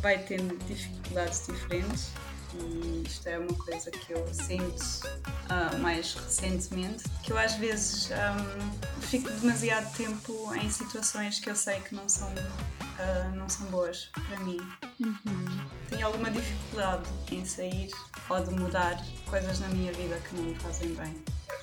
vai 0.00 0.18
tendo 0.18 0.56
dificuldades 0.66 1.46
diferentes 1.46 2.10
e 2.54 3.02
isto 3.06 3.26
é 3.28 3.38
uma 3.38 3.52
coisa 3.52 3.90
que 3.90 4.12
eu 4.12 4.26
sinto 4.32 5.06
uh, 5.50 5.78
mais 5.78 6.14
recentemente, 6.14 7.04
que 7.22 7.32
eu 7.32 7.38
às 7.38 7.54
vezes 7.54 8.10
um, 8.10 9.00
fico 9.00 9.30
demasiado 9.30 9.94
tempo 9.96 10.54
em 10.54 10.70
situações 10.70 11.38
que 11.38 11.50
eu 11.50 11.56
sei 11.56 11.80
que 11.80 11.94
não 11.94 12.08
são, 12.08 12.28
uh, 12.28 13.36
não 13.36 13.48
são 13.48 13.66
boas 13.66 14.10
para 14.28 14.38
mim. 14.40 14.60
Uhum. 15.00 15.66
Tenho 15.88 16.06
alguma 16.06 16.30
dificuldade 16.30 17.08
em 17.30 17.44
sair 17.44 17.90
ou 18.28 18.40
de 18.42 18.50
mudar 18.50 19.00
coisas 19.28 19.60
na 19.60 19.68
minha 19.68 19.92
vida 19.92 20.18
que 20.28 20.36
não 20.36 20.44
me 20.44 20.54
fazem 20.56 20.94
bem. 20.94 21.14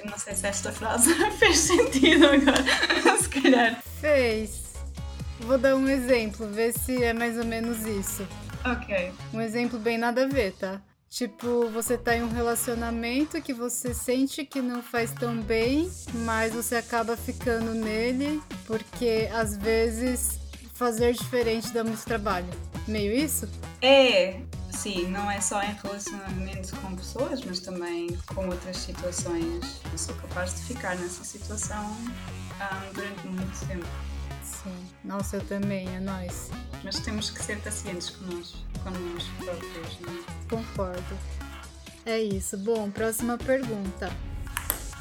Não 0.05 0.17
sei 0.17 0.35
se 0.35 0.47
esta 0.47 0.71
frase 0.71 1.13
fez 1.37 1.57
sentido 1.59 2.25
agora, 2.27 3.17
se 3.17 3.29
calhar. 3.29 3.81
Fez. 3.99 4.73
Vou 5.41 5.57
dar 5.57 5.75
um 5.75 5.87
exemplo, 5.87 6.47
ver 6.47 6.73
se 6.73 7.03
é 7.03 7.13
mais 7.13 7.37
ou 7.37 7.45
menos 7.45 7.85
isso. 7.85 8.25
Ok. 8.65 9.11
Um 9.33 9.41
exemplo 9.41 9.77
bem 9.77 9.97
nada 9.97 10.23
a 10.23 10.27
ver, 10.27 10.53
tá? 10.53 10.81
Tipo, 11.09 11.69
você 11.69 11.95
tá 11.95 12.15
em 12.15 12.23
um 12.23 12.31
relacionamento 12.31 13.39
que 13.41 13.53
você 13.53 13.93
sente 13.93 14.43
que 14.45 14.61
não 14.61 14.81
faz 14.81 15.11
tão 15.11 15.35
bem, 15.37 15.91
mas 16.25 16.53
você 16.53 16.75
acaba 16.75 17.15
ficando 17.15 17.73
nele 17.73 18.41
porque 18.65 19.29
às 19.31 19.55
vezes 19.55 20.39
fazer 20.73 21.13
diferente 21.13 21.71
dá 21.71 21.83
muito 21.83 22.03
trabalho. 22.03 22.47
Meio 22.87 23.13
isso? 23.13 23.47
É, 23.81 24.41
sim, 24.71 25.07
não 25.07 25.29
é 25.29 25.39
só 25.39 25.61
em 25.63 25.73
relacionamento 25.81 26.75
com 26.77 26.95
pessoas, 26.95 27.43
mas 27.43 27.59
também 27.59 28.17
com 28.33 28.47
outras 28.47 28.77
situações. 28.77 29.81
Eu 29.91 29.97
sou 29.97 30.15
capaz 30.15 30.55
de 30.55 30.61
ficar 30.63 30.95
nessa 30.97 31.23
situação 31.23 31.85
um, 31.85 32.93
durante 32.93 33.27
muito 33.27 33.67
tempo. 33.67 33.85
Sim. 34.43 34.75
Nossa, 35.03 35.37
eu 35.37 35.45
também, 35.45 35.87
é 35.95 35.99
nós. 35.99 36.49
Mas 36.83 36.99
temos 36.99 37.29
que 37.29 37.41
ser 37.41 37.59
pacientes 37.61 38.09
connosco, 38.09 38.57
connosco 38.83 39.31
próprios, 39.37 39.99
não 40.01 40.13
é? 40.13 40.23
Concordo. 40.49 41.17
É 42.05 42.19
isso. 42.19 42.57
Bom, 42.57 42.89
próxima 42.91 43.37
pergunta. 43.37 44.11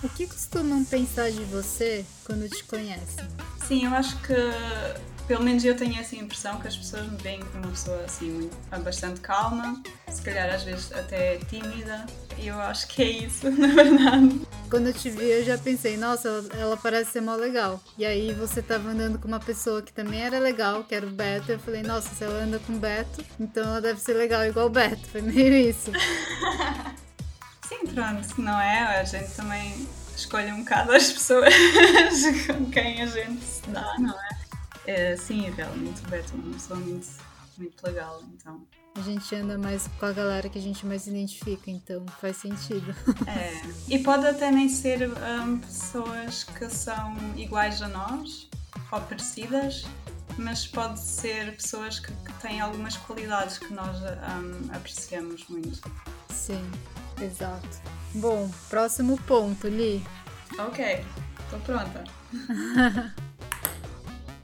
O 0.02 0.08
que 0.08 0.26
costumam 0.26 0.84
pensar 0.84 1.30
de 1.30 1.44
você 1.44 2.04
quando 2.24 2.48
te 2.48 2.64
conhecem? 2.64 3.24
Sim, 3.66 3.86
eu 3.86 3.94
acho 3.94 4.16
que 4.22 4.34
pelo 5.26 5.42
menos 5.42 5.64
eu 5.64 5.76
tenho 5.76 5.98
essa 5.98 6.16
impressão 6.16 6.60
que 6.60 6.68
as 6.68 6.76
pessoas 6.76 7.10
me 7.10 7.16
veem 7.18 7.40
como 7.40 7.64
uma 7.64 7.70
pessoa 7.70 8.02
assim 8.04 8.50
bastante 8.82 9.20
calma, 9.20 9.82
se 10.08 10.22
calhar 10.22 10.52
às 10.52 10.62
vezes 10.62 10.92
até 10.92 11.36
tímida, 11.38 12.04
e 12.38 12.48
eu 12.48 12.60
acho 12.60 12.88
que 12.88 13.02
é 13.02 13.10
isso, 13.10 13.48
na 13.50 13.68
verdade. 13.68 14.40
Quando 14.68 14.88
eu 14.88 14.94
te 14.94 15.10
vi, 15.10 15.24
eu 15.24 15.44
já 15.44 15.58
pensei, 15.58 15.96
nossa, 15.96 16.28
ela, 16.28 16.48
ela 16.58 16.76
parece 16.76 17.12
ser 17.12 17.20
mó 17.20 17.34
legal. 17.34 17.80
E 17.98 18.04
aí 18.04 18.32
você 18.32 18.62
tava 18.62 18.88
andando 18.88 19.18
com 19.18 19.28
uma 19.28 19.40
pessoa 19.40 19.82
que 19.82 19.92
também 19.92 20.20
era 20.20 20.38
legal, 20.38 20.84
que 20.84 20.94
era 20.94 21.06
o 21.06 21.10
Beto, 21.10 21.52
eu 21.52 21.58
falei, 21.58 21.82
nossa, 21.82 22.14
se 22.14 22.24
ela 22.24 22.42
anda 22.42 22.58
com 22.60 22.72
o 22.72 22.78
Beto, 22.78 23.24
então 23.38 23.62
ela 23.64 23.80
deve 23.80 24.00
ser 24.00 24.14
legal 24.14 24.44
igual 24.44 24.66
o 24.66 24.70
Beto. 24.70 25.06
Foi 25.08 25.20
meio 25.20 25.54
isso. 25.54 25.92
Sim, 27.68 27.86
pronto, 27.94 28.40
não 28.40 28.60
é? 28.60 29.00
A 29.00 29.04
gente 29.04 29.30
também 29.32 29.86
escolhe 30.16 30.52
um 30.52 30.60
bocado 30.60 30.92
as 30.92 31.10
pessoas 31.12 31.54
com 32.46 32.70
quem 32.70 33.02
a 33.02 33.06
gente 33.06 33.42
se 33.44 33.62
dá, 33.68 33.94
não 33.98 34.14
é? 34.14 34.31
É 34.86 35.16
sim, 35.16 35.50
realmente 35.50 36.02
o 36.04 36.08
Beto 36.08 36.32
é 36.32 36.36
uma 36.36 36.52
pessoa 36.52 36.78
muito, 36.78 37.06
muito 37.58 37.82
legal, 37.84 38.22
então. 38.34 38.66
A 38.94 39.00
gente 39.00 39.34
anda 39.34 39.56
mais 39.56 39.88
com 39.98 40.04
a 40.04 40.12
galera 40.12 40.48
que 40.50 40.58
a 40.58 40.62
gente 40.62 40.84
mais 40.84 41.06
identifica, 41.06 41.70
então 41.70 42.04
faz 42.20 42.36
sentido. 42.36 42.94
É. 43.26 43.52
E 43.88 43.98
pode 43.98 44.26
até 44.26 44.50
nem 44.50 44.68
ser 44.68 45.08
um, 45.08 45.58
pessoas 45.58 46.44
que 46.44 46.68
são 46.68 47.16
iguais 47.36 47.80
a 47.80 47.88
nós 47.88 48.50
ou 48.90 49.00
parecidas, 49.00 49.84
mas 50.36 50.66
pode 50.66 51.00
ser 51.00 51.56
pessoas 51.56 51.98
que, 51.98 52.12
que 52.12 52.32
têm 52.34 52.60
algumas 52.60 52.96
qualidades 52.96 53.58
que 53.58 53.72
nós 53.72 53.96
um, 53.98 54.74
apreciamos 54.74 55.46
muito. 55.48 55.80
Sim, 56.28 56.70
exato. 57.20 57.80
Bom, 58.14 58.50
próximo 58.68 59.18
ponto, 59.22 59.68
Li. 59.68 60.04
Ok, 60.58 61.02
estou 61.44 61.60
pronta. 61.60 62.04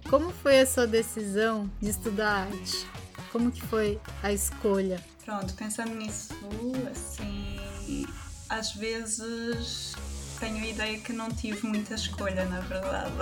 Como 0.09 0.33
foi 0.33 0.61
a 0.61 0.67
sua 0.67 0.87
decisão 0.87 1.71
de 1.83 1.91
estudar 1.91 2.47
arte? 2.47 2.87
Como 3.31 3.53
que 3.53 3.61
foi 3.61 4.01
a 4.23 4.33
escolha? 4.33 5.05
Pronto, 5.23 5.53
pensando 5.53 5.95
nisso, 5.95 6.35
assim, 6.91 8.07
às 8.49 8.73
vezes 8.73 9.95
tenho 10.41 10.65
a 10.65 10.67
ideia 10.67 10.99
que 10.99 11.13
não 11.13 11.29
tive 11.29 11.67
muita 11.67 11.95
escolha, 11.95 12.47
na 12.47 12.61
verdade. 12.61 13.13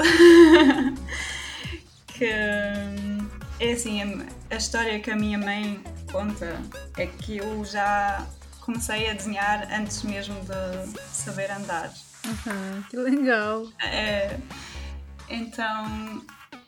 que 2.06 2.24
é 2.24 3.72
assim, 3.72 4.24
a 4.48 4.54
história 4.54 5.00
que 5.00 5.10
a 5.10 5.16
minha 5.16 5.38
mãe 5.38 5.82
conta 6.12 6.56
é 6.96 7.06
que 7.06 7.38
eu 7.38 7.64
já 7.64 8.24
comecei 8.60 9.10
a 9.10 9.12
desenhar 9.14 9.68
antes 9.72 10.04
mesmo 10.04 10.36
de 10.42 11.00
saber 11.12 11.50
andar. 11.50 11.92
Uhum, 12.24 12.82
que 12.88 12.96
legal! 12.96 13.66
É, 13.82 14.38
então, 15.28 16.24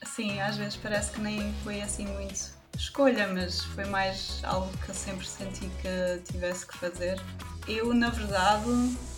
assim, 0.08 0.40
às 0.40 0.56
vezes 0.56 0.76
parece 0.76 1.12
que 1.12 1.20
nem 1.20 1.52
foi 1.62 1.80
assim 1.82 2.06
muito 2.06 2.56
escolha, 2.76 3.28
mas 3.28 3.64
foi 3.64 3.84
mais 3.84 4.40
algo 4.44 4.70
que 4.78 4.88
eu 4.88 4.94
sempre 4.94 5.26
senti 5.26 5.68
que 5.82 6.32
tivesse 6.32 6.66
que 6.66 6.76
fazer. 6.78 7.20
Eu, 7.66 7.92
na 7.92 8.08
verdade, 8.08 8.64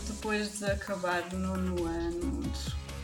depois 0.06 0.59
de 0.59 0.64
acabar 0.64 1.23
no 1.32 1.38
nono 1.38 1.87
ano, 1.87 2.52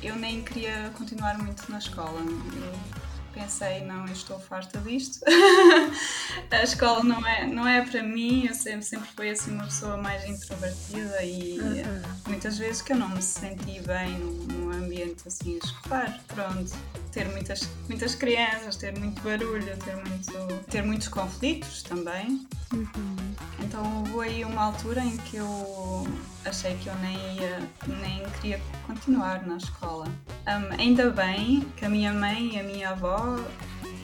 eu 0.03 0.17
nem 0.17 0.43
queria 0.43 0.91
continuar 0.97 1.39
muito 1.39 1.71
na 1.71 1.79
escola. 1.79 2.19
Eu 2.21 3.07
pensei, 3.33 3.85
não, 3.85 4.07
eu 4.07 4.13
estou 4.13 4.41
farta 4.41 4.81
disto. 4.81 5.21
a 6.51 6.63
escola 6.63 7.05
não 7.05 7.25
é, 7.27 7.47
não 7.47 7.69
é 7.69 7.83
para 7.85 8.03
mim, 8.03 8.47
eu 8.47 8.55
sempre, 8.55 8.83
sempre 8.83 9.09
fui 9.15 9.31
assim 9.31 9.53
uma 9.53 9.65
pessoa 9.65 9.97
mais 9.99 10.25
introvertida 10.25 11.23
e 11.23 11.61
uhum. 11.61 12.03
muitas 12.27 12.57
vezes 12.57 12.81
que 12.81 12.93
eu 12.93 12.97
não 12.97 13.11
me 13.11 13.23
senti 13.23 13.81
bem 13.81 14.19
num, 14.19 14.73
ambiente 14.73 15.29
assim 15.29 15.59
escolar. 15.63 16.19
Pronto, 16.29 16.73
ter 17.17 17.31
muitas, 17.31 17.67
muitas 17.89 18.15
crianças, 18.15 18.77
ter 18.77 18.97
muito 18.99 19.23
barulho, 19.23 19.75
ter, 19.79 19.97
muito, 19.97 20.65
ter 20.71 20.83
muitos 20.83 21.09
conflitos 21.09 21.83
também. 21.83 22.47
Uhum. 22.75 23.17
Então 23.61 24.05
houve 24.13 24.29
aí 24.29 24.45
uma 24.45 24.65
altura 24.65 25.01
em 25.01 25.17
que 25.17 25.39
eu 25.39 26.07
achei 26.45 26.77
que 26.77 26.89
eu 26.89 26.95
nem 26.97 27.17
ia, 27.37 27.59
nem 27.87 28.23
queria 28.39 28.61
continuar 28.87 29.47
na 29.47 29.57
escola. 29.57 30.05
Um, 30.47 30.79
ainda 30.79 31.09
bem 31.09 31.67
que 31.79 31.87
a 31.87 31.89
minha 31.89 32.13
mãe 32.13 32.55
e 32.55 32.61
a 32.61 32.63
minha 32.63 32.91
avó 32.91 33.39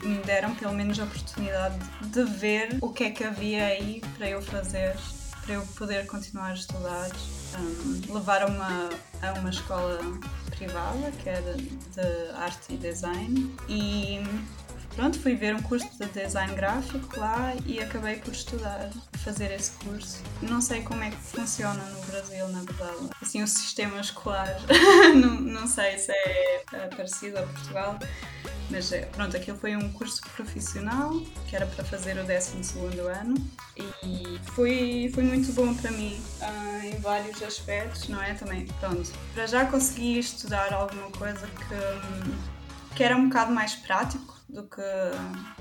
me 0.01 0.17
deram 0.25 0.55
pelo 0.55 0.73
menos 0.73 0.99
a 0.99 1.03
oportunidade 1.03 1.77
de 2.01 2.23
ver 2.23 2.79
o 2.81 2.89
que 2.89 3.03
é 3.03 3.11
que 3.11 3.23
havia 3.23 3.67
aí 3.67 4.01
para 4.17 4.27
eu 4.27 4.41
fazer, 4.41 4.95
para 5.43 5.55
eu 5.55 5.61
poder 5.77 6.05
continuar 6.07 6.51
a 6.51 6.53
estudar. 6.53 7.09
Um, 7.59 8.13
levar 8.13 8.49
uma, 8.49 8.89
a 9.21 9.33
uma 9.39 9.49
escola 9.49 9.99
privada 10.49 11.11
que 11.11 11.29
era 11.29 11.55
de 11.55 12.35
arte 12.35 12.73
e 12.73 12.77
design 12.77 13.55
e 13.69 14.21
pronto, 14.95 15.19
fui 15.19 15.35
ver 15.35 15.55
um 15.55 15.61
curso 15.61 15.87
de 15.99 16.05
design 16.07 16.53
gráfico 16.55 17.19
lá 17.19 17.53
e 17.65 17.79
acabei 17.79 18.17
por 18.17 18.31
estudar, 18.31 18.89
fazer 19.19 19.51
esse 19.51 19.71
curso. 19.83 20.21
Não 20.41 20.61
sei 20.61 20.81
como 20.81 21.03
é 21.03 21.09
que 21.09 21.17
funciona 21.17 21.83
no 21.83 22.01
Brasil, 22.05 22.47
na 22.47 22.61
verdade. 22.61 23.09
Assim, 23.21 23.43
o 23.43 23.47
sistema 23.47 23.99
escolar, 23.99 24.55
não, 25.15 25.39
não 25.39 25.67
sei 25.67 25.97
se 25.97 26.11
é, 26.11 26.63
é 26.73 26.87
parecido 26.87 27.39
a 27.39 27.43
Portugal, 27.43 27.99
mas 28.69 28.91
é, 28.91 29.05
pronto, 29.05 29.35
aquilo 29.35 29.57
foi 29.57 29.75
um 29.75 29.91
curso 29.91 30.21
profissional 30.35 31.11
que 31.47 31.55
era 31.55 31.65
para 31.65 31.83
fazer 31.83 32.17
o 32.17 32.23
12 32.25 32.77
ano 33.07 33.35
e 34.03 34.39
foi, 34.53 35.11
foi 35.13 35.23
muito 35.23 35.51
bom 35.53 35.73
para 35.73 35.91
mim 35.91 36.21
uh, 36.41 36.85
em 36.85 36.99
vários 36.99 37.41
aspectos, 37.41 38.07
não 38.07 38.21
é? 38.21 38.33
Também, 38.33 38.65
pronto, 38.79 39.11
para 39.33 39.45
já 39.47 39.65
consegui 39.65 40.19
estudar 40.19 40.73
alguma 40.73 41.09
coisa 41.11 41.47
que, 41.47 42.95
que 42.95 43.03
era 43.03 43.15
um 43.15 43.27
bocado 43.27 43.51
mais 43.51 43.75
prático 43.75 44.39
do 44.49 44.63
que, 44.63 44.81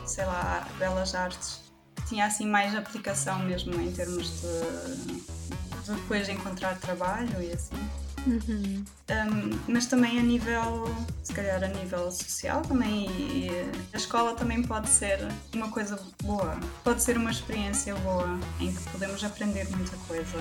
sei 0.07 0.25
lá, 0.25 0.67
belas 0.79 1.15
artes. 1.15 1.61
tinha 2.09 2.27
assim 2.27 2.47
mais 2.47 2.75
aplicação 2.75 3.39
mesmo 3.41 3.75
em 3.81 3.91
termos 3.93 4.43
de, 4.43 5.85
de 5.85 5.93
depois 5.93 6.29
encontrar 6.29 6.79
trabalho 6.79 7.43
e 7.43 7.53
assim. 7.53 8.02
Uhum. 8.27 8.85
Um, 9.11 9.59
mas 9.69 9.87
também 9.87 10.19
a 10.19 10.23
nível, 10.23 10.95
se 11.23 11.33
calhar 11.33 11.63
a 11.63 11.69
nível 11.69 12.11
social 12.11 12.63
também, 12.63 13.07
e 13.11 13.51
a 13.93 13.97
escola 13.97 14.35
também 14.35 14.63
pode 14.63 14.89
ser 14.89 15.19
uma 15.55 15.71
coisa 15.71 15.99
boa, 16.23 16.59
pode 16.85 17.03
ser 17.03 17.17
uma 17.17 17.31
experiência 17.31 17.95
boa 17.97 18.39
em 18.61 18.73
que 18.73 18.83
podemos 18.91 19.23
aprender 19.25 19.69
muita 19.71 19.97
coisa. 20.09 20.39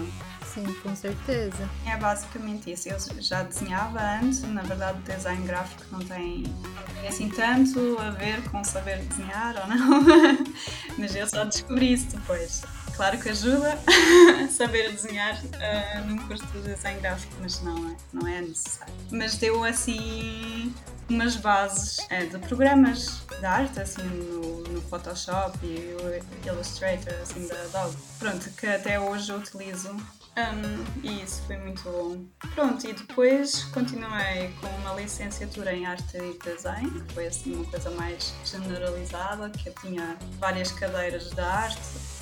Sim, 0.54 0.74
com 0.84 0.96
certeza. 0.96 1.70
É 1.86 1.98
basicamente 1.98 2.72
isso. 2.72 2.90
Eu 2.90 3.00
já 3.22 3.44
desenhava 3.44 4.00
antes, 4.22 4.42
na 4.44 4.62
verdade, 4.62 5.00
o 5.00 5.02
design 5.02 5.46
gráfico 5.48 5.84
não 5.92 6.00
tem, 6.00 6.44
não 6.44 6.94
tem 6.96 7.08
assim 7.08 7.30
tanto 7.30 7.98
a 8.00 8.10
ver 8.12 8.44
com 8.50 8.64
saber 8.64 9.00
desenhar 9.04 9.56
ou 9.58 9.68
não, 9.68 10.02
mas 10.98 11.16
eu 11.16 11.28
só 11.28 11.46
descobri 11.46 11.94
isso 11.94 12.08
depois. 12.08 12.64
Claro 12.96 13.20
que 13.20 13.30
ajuda 13.30 13.78
a 13.88 14.48
saber 14.50 14.92
desenhar 14.92 15.36
uh, 15.36 16.08
num 16.08 16.18
curso 16.28 16.46
de 16.48 16.62
design 16.62 17.00
gráfico, 17.02 17.34
mas 17.42 17.62
não 17.62 17.90
é, 17.90 17.96
não 18.14 18.28
é 18.28 18.42
necessário. 18.42 18.94
Mas 19.12 19.36
deu 19.38 19.64
assim 19.64 20.74
umas 21.10 21.36
bases 21.36 22.00
é, 22.10 22.26
de 22.26 22.38
programas 22.40 23.24
de 23.28 23.46
arte, 23.46 23.80
assim 23.80 24.04
no, 24.04 24.64
no 24.64 24.82
Photoshop 24.84 25.58
e 25.64 25.96
o 26.00 26.48
Illustrator, 26.48 27.14
assim 27.22 27.48
da 27.48 27.56
Adobe. 27.64 27.98
Pronto, 28.20 28.50
que 28.52 28.68
até 28.68 29.00
hoje 29.00 29.32
eu 29.32 29.38
utilizo 29.38 29.96
um, 30.38 31.04
e 31.04 31.24
isso 31.24 31.42
foi 31.46 31.58
muito 31.58 31.84
bom. 31.84 32.24
Pronto, 32.56 32.88
e 32.88 32.94
depois 32.94 33.66
continuei 33.66 34.54
com 34.62 34.68
uma 34.82 34.94
licenciatura 34.94 35.74
em 35.74 35.86
arte 35.86 36.18
e 36.18 36.40
design, 36.40 36.90
que 36.90 37.14
foi 37.14 37.28
assim 37.28 37.54
uma 37.56 37.66
coisa 37.66 37.92
mais 37.92 38.34
generalizada, 38.46 39.50
que 39.50 39.68
eu 39.68 39.74
tinha 39.82 40.18
várias 40.40 40.72
cadeiras 40.72 41.30
de 41.32 41.42
arte, 41.42 41.82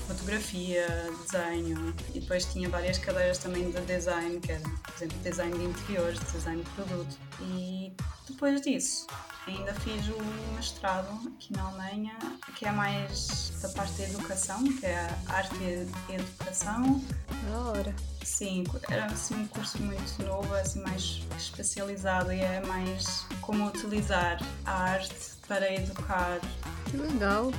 fotografia, 0.09 0.87
desenho, 1.21 1.93
e 2.09 2.19
depois 2.19 2.45
tinha 2.45 2.67
várias 2.67 2.97
cadeiras 2.97 3.37
também 3.37 3.69
de 3.69 3.79
design, 3.81 4.39
que 4.39 4.51
era, 4.51 4.61
por 4.61 4.93
exemplo, 4.95 5.17
design 5.19 5.57
de 5.57 5.65
interiores, 5.65 6.19
design 6.31 6.63
de 6.63 6.69
produto. 6.71 7.17
E 7.39 7.93
depois 8.27 8.59
disso, 8.61 9.05
ainda 9.47 9.71
fiz 9.75 10.07
o 10.07 10.55
mestrado 10.55 11.09
aqui 11.35 11.53
na 11.53 11.63
Alemanha, 11.63 12.17
que 12.55 12.65
é 12.65 12.71
mais 12.71 13.51
da 13.61 13.69
parte 13.69 13.93
da 13.99 14.03
educação, 14.05 14.63
que 14.63 14.85
é 14.85 14.97
a 15.27 15.33
arte 15.33 15.55
e 16.09 16.13
educação. 16.13 17.03
Da 17.47 17.59
hora. 17.59 17.95
Sim, 18.23 18.63
era 18.89 19.05
assim 19.05 19.35
um 19.35 19.47
curso 19.47 19.77
muito 19.79 20.23
novo, 20.23 20.53
assim 20.55 20.81
mais 20.81 21.21
especializado 21.37 22.33
e 22.33 22.39
é 22.39 22.61
mais 22.65 23.25
como 23.41 23.67
utilizar 23.67 24.39
a 24.65 24.71
arte 24.71 25.37
para 25.47 25.71
educar. 25.73 26.39
Que 26.89 26.97
legal. 26.97 27.51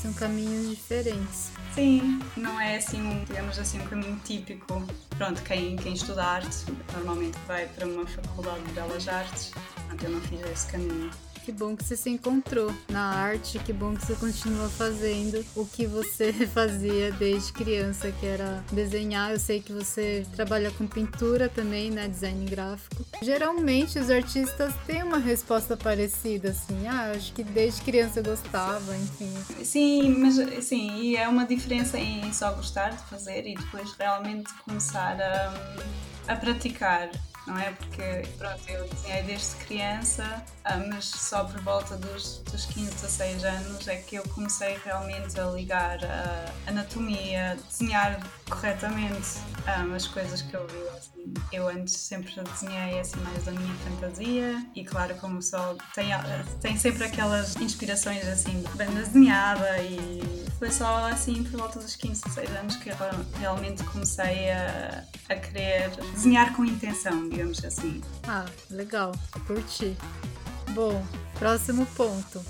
São 0.00 0.12
caminhos 0.14 0.70
diferentes. 0.70 1.50
Sim, 1.74 2.20
não 2.34 2.58
é 2.58 2.76
assim 2.76 3.02
um, 3.02 3.22
digamos 3.24 3.58
assim, 3.58 3.78
um 3.80 3.86
caminho 3.86 4.18
típico. 4.24 4.82
Pronto, 5.18 5.42
quem, 5.42 5.76
quem 5.76 5.92
estuda 5.92 6.24
arte 6.24 6.64
normalmente 6.94 7.36
vai 7.46 7.66
para 7.68 7.86
uma 7.86 8.06
faculdade 8.06 8.62
de 8.64 8.72
belas 8.72 9.06
artes. 9.08 9.50
Portanto, 9.74 10.04
eu 10.04 10.10
não 10.10 10.20
fiz 10.22 10.40
esse 10.40 10.66
caminho. 10.68 11.10
Que 11.44 11.52
bom 11.52 11.74
que 11.74 11.84
você 11.84 11.96
se 11.96 12.10
encontrou 12.10 12.72
na 12.88 13.02
arte, 13.02 13.58
que 13.58 13.72
bom 13.72 13.94
que 13.94 14.04
você 14.04 14.14
continua 14.14 14.68
fazendo 14.68 15.44
o 15.56 15.64
que 15.64 15.86
você 15.86 16.32
fazia 16.52 17.10
desde 17.12 17.52
criança, 17.52 18.12
que 18.12 18.26
era 18.26 18.62
desenhar. 18.72 19.32
Eu 19.32 19.38
sei 19.38 19.60
que 19.60 19.72
você 19.72 20.26
trabalha 20.34 20.70
com 20.70 20.86
pintura 20.86 21.48
também, 21.48 21.90
né? 21.90 22.08
Design 22.08 22.44
gráfico. 22.44 23.04
Geralmente 23.22 23.98
os 23.98 24.10
artistas 24.10 24.72
têm 24.86 25.02
uma 25.02 25.18
resposta 25.18 25.76
parecida, 25.76 26.50
assim. 26.50 26.86
Ah, 26.86 27.12
acho 27.16 27.32
que 27.32 27.42
desde 27.42 27.82
criança 27.82 28.20
eu 28.20 28.24
gostava, 28.24 28.96
enfim. 28.96 29.32
Sim, 29.64 30.14
mas 30.18 30.64
sim, 30.64 31.00
e 31.00 31.16
é 31.16 31.26
uma 31.28 31.46
diferença 31.46 31.98
em 31.98 32.32
só 32.32 32.52
gostar 32.52 32.90
de 32.90 33.02
fazer 33.08 33.46
e 33.46 33.54
depois 33.54 33.92
realmente 33.98 34.52
começar 34.64 35.20
a, 35.20 36.32
a 36.32 36.36
praticar 36.36 37.10
não 37.50 37.58
é? 37.58 37.72
Porque, 37.72 38.28
pronto, 38.38 38.62
eu 38.68 38.88
desenhei 38.88 39.22
desde 39.24 39.56
criança, 39.56 40.44
ah, 40.64 40.76
mas 40.88 41.06
só 41.06 41.44
por 41.44 41.60
volta 41.62 41.96
dos, 41.96 42.38
dos 42.50 42.64
15, 42.66 42.92
16 42.92 43.44
anos 43.44 43.88
é 43.88 43.96
que 43.96 44.16
eu 44.16 44.22
comecei 44.28 44.78
realmente 44.84 45.38
a 45.38 45.46
ligar 45.46 45.98
a 46.04 46.70
anatomia, 46.70 47.58
desenhar 47.68 48.20
corretamente 48.48 49.38
um, 49.66 49.94
as 49.94 50.06
coisas 50.06 50.42
que 50.42 50.54
eu 50.54 50.66
vi. 50.66 50.88
Assim. 50.96 51.34
Eu 51.52 51.68
antes 51.68 51.94
sempre 51.94 52.32
desenhei 52.42 53.00
assim 53.00 53.18
mais 53.20 53.44
da 53.44 53.52
minha 53.52 53.74
fantasia 53.76 54.66
e 54.74 54.84
claro 54.84 55.14
como 55.16 55.38
o 55.38 55.42
sol 55.42 55.76
tem, 55.94 56.10
tem 56.60 56.76
sempre 56.76 57.04
aquelas 57.04 57.56
inspirações 57.56 58.26
assim 58.26 58.64
bem 58.76 58.88
desenhada 58.94 59.82
e 59.82 60.46
foi 60.58 60.70
só 60.70 61.06
assim 61.08 61.42
por 61.42 61.58
volta 61.58 61.78
dos 61.80 61.96
15, 61.96 62.22
16 62.22 62.50
anos 62.56 62.76
que 62.76 62.90
eu 62.90 62.96
realmente 63.38 63.82
comecei 63.84 64.50
a, 64.50 65.04
a 65.28 65.34
querer 65.36 65.90
desenhar 66.12 66.54
com 66.54 66.64
intenção, 66.64 67.28
digamos 67.40 67.64
assim. 67.64 68.02
Ah, 68.26 68.44
legal, 68.70 69.12
curti. 69.46 69.96
Bom, 70.70 71.02
próximo 71.38 71.86
ponto. 71.96 72.44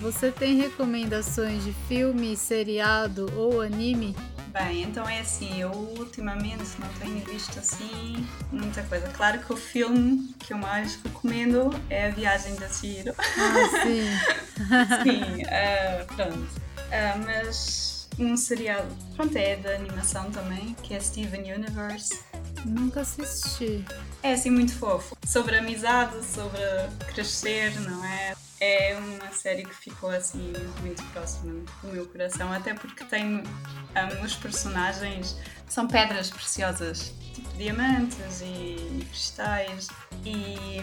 Você 0.00 0.32
tem 0.32 0.56
recomendações 0.56 1.62
de 1.62 1.72
filme, 1.86 2.34
seriado 2.34 3.30
ou 3.36 3.60
anime 3.60 4.16
Bem, 4.48 4.82
então 4.82 5.08
é 5.08 5.20
assim, 5.20 5.60
eu 5.60 5.70
ultimamente 5.70 6.64
não 6.80 6.88
tenho 6.94 7.24
visto 7.24 7.56
assim 7.58 8.26
muita 8.50 8.82
coisa. 8.82 9.06
Claro 9.08 9.38
que 9.38 9.52
o 9.52 9.56
filme 9.56 10.34
que 10.40 10.52
eu 10.52 10.58
mais 10.58 10.96
recomendo 11.04 11.70
é 11.88 12.08
A 12.08 12.10
Viagem 12.10 12.56
da 12.56 12.68
Ciro. 12.68 13.14
Ah, 13.16 13.82
sim. 13.84 15.04
sim, 15.04 15.42
uh, 15.44 16.14
pronto. 16.16 16.36
Uh, 16.36 17.24
mas 17.24 18.08
um 18.18 18.36
seriado, 18.36 18.88
pronto, 19.14 19.36
é 19.36 19.54
da 19.54 19.70
animação 19.76 20.32
também, 20.32 20.74
que 20.82 20.94
é 20.94 21.00
Steven 21.00 21.52
Universe. 21.54 22.29
Nunca 22.64 23.00
assisti. 23.00 23.84
É 24.22 24.32
assim 24.32 24.50
muito 24.50 24.74
fofo. 24.74 25.16
Sobre 25.26 25.56
amizade, 25.56 26.24
sobre 26.24 26.60
crescer, 27.12 27.78
não 27.80 28.04
é? 28.04 28.34
é 28.60 28.94
uma 28.94 29.32
série 29.32 29.64
que 29.64 29.74
ficou 29.74 30.10
assim 30.10 30.52
muito 30.82 31.02
próxima 31.12 31.64
do 31.82 31.88
meu 31.88 32.06
coração, 32.06 32.52
até 32.52 32.74
porque 32.74 33.04
tem 33.04 33.38
um, 33.38 34.24
os 34.24 34.36
personagens 34.36 35.36
são 35.66 35.88
pedras 35.88 36.30
preciosas, 36.30 37.12
tipo 37.32 37.48
diamantes 37.56 38.42
e 38.42 39.06
cristais 39.08 39.88
e 40.24 40.78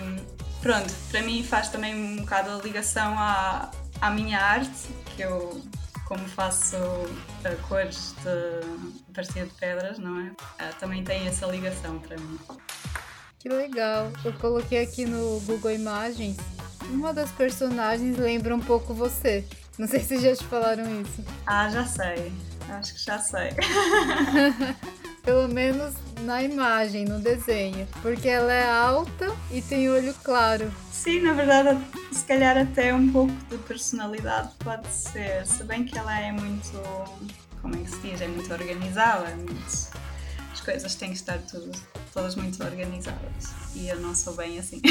pronto, 0.61 0.91
para 1.11 1.21
mim 1.21 1.43
faz 1.43 1.69
também 1.69 1.93
um 1.93 2.17
bocado 2.17 2.49
a 2.49 2.63
ligação 2.63 3.13
à, 3.17 3.71
à 4.01 4.09
minha 4.09 4.39
arte, 4.39 4.87
que 5.15 5.21
eu 5.21 5.61
como 6.07 6.27
faço 6.27 6.77
uh, 6.77 7.67
cores 7.67 8.15
de, 8.23 9.09
a 9.09 9.13
partir 9.13 9.45
de 9.45 9.53
pedras, 9.55 9.99
não 9.99 10.19
é? 10.19 10.29
Uh, 10.29 10.75
também 10.79 11.03
tem 11.03 11.27
essa 11.27 11.45
ligação 11.45 11.99
para 11.99 12.17
mim. 12.17 12.39
Que 13.39 13.49
legal! 13.49 14.11
Eu 14.23 14.33
coloquei 14.33 14.83
aqui 14.83 15.05
no 15.05 15.39
Google 15.41 15.71
Imagens 15.71 16.37
uma 16.89 17.13
das 17.13 17.31
personagens 17.31 18.17
lembra 18.17 18.55
um 18.55 18.59
pouco 18.59 18.93
você. 18.93 19.45
Não 19.77 19.87
sei 19.87 19.99
se 19.99 20.19
já 20.19 20.35
te 20.35 20.43
falaram 20.45 21.01
isso. 21.01 21.23
Ah, 21.45 21.69
já 21.69 21.85
sei. 21.85 22.31
Acho 22.69 22.93
que 22.93 22.99
já 22.99 23.19
sei. 23.19 23.49
Pelo 25.27 25.47
menos 25.49 25.93
na 26.21 26.41
imagem, 26.41 27.03
no 27.03 27.19
desenho. 27.19 27.85
Porque 28.01 28.29
ela 28.29 28.53
é 28.53 28.71
alta 28.71 29.35
e 29.51 29.61
tem 29.61 29.89
olho 29.89 30.13
claro. 30.23 30.71
Sim, 30.89 31.19
na 31.19 31.33
verdade, 31.33 31.77
se 32.13 32.23
calhar 32.23 32.57
até 32.57 32.93
um 32.93 33.11
pouco 33.11 33.33
de 33.49 33.57
personalidade 33.57 34.51
pode 34.63 34.87
ser. 34.87 35.45
Se 35.45 35.65
bem 35.65 35.83
que 35.83 35.97
ela 35.97 36.17
é 36.17 36.31
muito. 36.31 36.71
Como 37.61 37.75
é 37.75 37.79
que 37.79 37.89
se 37.89 37.99
diz? 37.99 38.21
É 38.21 38.27
muito 38.29 38.49
organizada. 38.53 39.27
É 39.27 39.35
muito... 39.35 39.89
As 40.53 40.61
coisas 40.61 40.95
têm 40.95 41.09
que 41.09 41.17
estar 41.17 41.39
tudo, 41.39 41.77
todas 42.13 42.37
muito 42.37 42.63
organizadas. 42.63 43.51
E 43.75 43.89
eu 43.89 43.99
não 43.99 44.15
sou 44.15 44.33
bem 44.33 44.57
assim. 44.57 44.81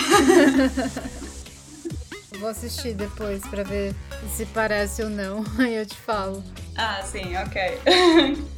Vou 2.38 2.50
assistir 2.50 2.92
depois 2.92 3.40
pra 3.46 3.62
ver 3.62 3.94
se 4.36 4.44
parece 4.44 5.02
ou 5.02 5.08
não. 5.08 5.42
Aí 5.58 5.76
eu 5.76 5.86
te 5.86 5.96
falo. 5.96 6.44
Ah, 6.76 7.00
sim, 7.02 7.34
ok. 7.38 7.80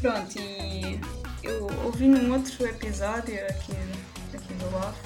Pronto, 0.00 0.38
e 0.38 1.00
eu 1.42 1.66
ouvi 1.84 2.06
num 2.06 2.32
outro 2.32 2.66
episódio 2.66 3.34
aqui, 3.46 3.72
aqui 4.34 4.54
do 4.54 4.70
Love, 4.70 4.96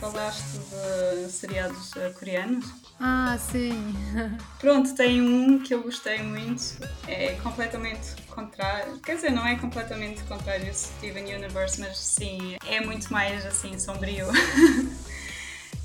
falaste 0.00 0.58
de 0.58 1.30
seriados 1.30 1.92
uh, 1.92 2.12
coreanos. 2.18 2.66
Ah, 3.00 3.36
sim. 3.38 3.94
Pronto, 4.58 4.94
tem 4.94 5.20
um 5.20 5.60
que 5.60 5.74
eu 5.74 5.82
gostei 5.82 6.22
muito, 6.22 6.78
é 7.06 7.34
completamente 7.42 8.14
contrário, 8.28 8.98
quer 9.00 9.16
dizer, 9.16 9.30
não 9.30 9.46
é 9.46 9.56
completamente 9.56 10.22
contrário 10.24 10.68
ao 10.68 10.74
Steven 10.74 11.34
Universe, 11.34 11.80
mas 11.80 11.98
sim, 11.98 12.56
é 12.66 12.80
muito 12.80 13.12
mais 13.12 13.44
assim 13.44 13.78
sombrio. 13.78 14.26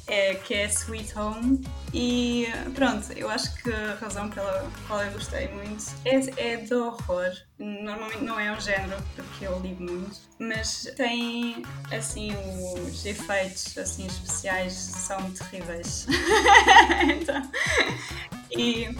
é, 0.09 0.35
que 0.35 0.53
é 0.53 0.65
Sweet 0.65 1.17
Home. 1.17 1.61
E 1.93 2.47
pronto, 2.75 3.11
eu 3.13 3.29
acho 3.29 3.55
que 3.61 3.71
a 3.71 3.95
razão 3.95 4.29
pela 4.29 4.69
qual 4.87 5.01
eu 5.03 5.11
gostei 5.11 5.47
muito 5.49 5.85
é, 6.05 6.53
é 6.53 6.55
de 6.57 6.73
horror. 6.73 7.31
Normalmente 7.57 8.23
não 8.23 8.39
é 8.39 8.51
um 8.51 8.59
género 8.59 9.01
porque 9.15 9.45
eu 9.45 9.59
ligo 9.59 9.83
muito, 9.83 10.19
mas 10.39 10.91
tem 10.95 11.63
assim 11.91 12.31
os 12.75 13.05
efeitos 13.05 13.77
assim 13.77 14.05
especiais 14.05 14.73
são 14.73 15.17
terríveis. 15.31 16.07
então, 17.21 17.41
e 18.51 18.95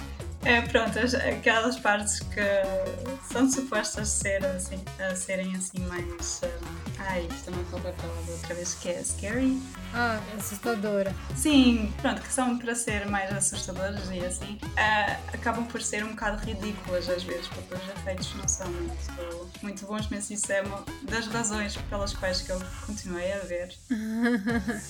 É, 0.45 0.62
pronto, 0.62 0.97
aquelas 1.28 1.78
partes 1.78 2.19
que 2.19 2.39
são 3.32 3.49
supostas 3.52 4.08
ser 4.08 4.45
assim, 4.45 4.80
a 4.99 5.13
serem 5.13 5.54
assim 5.56 5.80
mais. 5.82 6.41
Um, 6.43 6.93
ai, 6.99 7.28
estou 7.30 7.54
a 7.54 7.58
faltar 7.65 7.91
a 7.91 7.95
palavra 7.95 8.32
outra 8.32 8.56
vez, 8.56 8.73
que 8.75 8.89
é 8.89 9.04
scary. 9.04 9.62
Ah, 9.93 10.19
assustadora. 10.38 11.13
Sim, 11.36 11.93
pronto, 12.02 12.21
que 12.21 12.32
são 12.32 12.58
para 12.58 12.73
ser 12.73 13.06
mais 13.08 13.32
assustadoras 13.34 14.10
e 14.12 14.25
assim, 14.25 14.58
uh, 14.63 15.19
acabam 15.34 15.65
por 15.65 15.82
ser 15.82 16.06
um 16.06 16.10
bocado 16.10 16.43
ridículas 16.45 17.10
às 17.10 17.23
vezes, 17.23 17.47
porque 17.47 17.75
os 17.75 17.89
efeitos 17.89 18.34
não 18.36 18.47
são 18.47 18.67
muito, 18.71 19.49
muito 19.62 19.86
bons, 19.86 20.08
mas 20.10 20.30
isso 20.30 20.52
é 20.54 20.62
uma 20.62 20.86
das 21.04 21.28
razões 21.28 21.75
pelas 21.89 22.13
quais 22.13 22.41
que 22.41 22.52
eu 22.52 22.62
continuei 22.86 23.34
a 23.34 23.39
ver. 23.39 23.75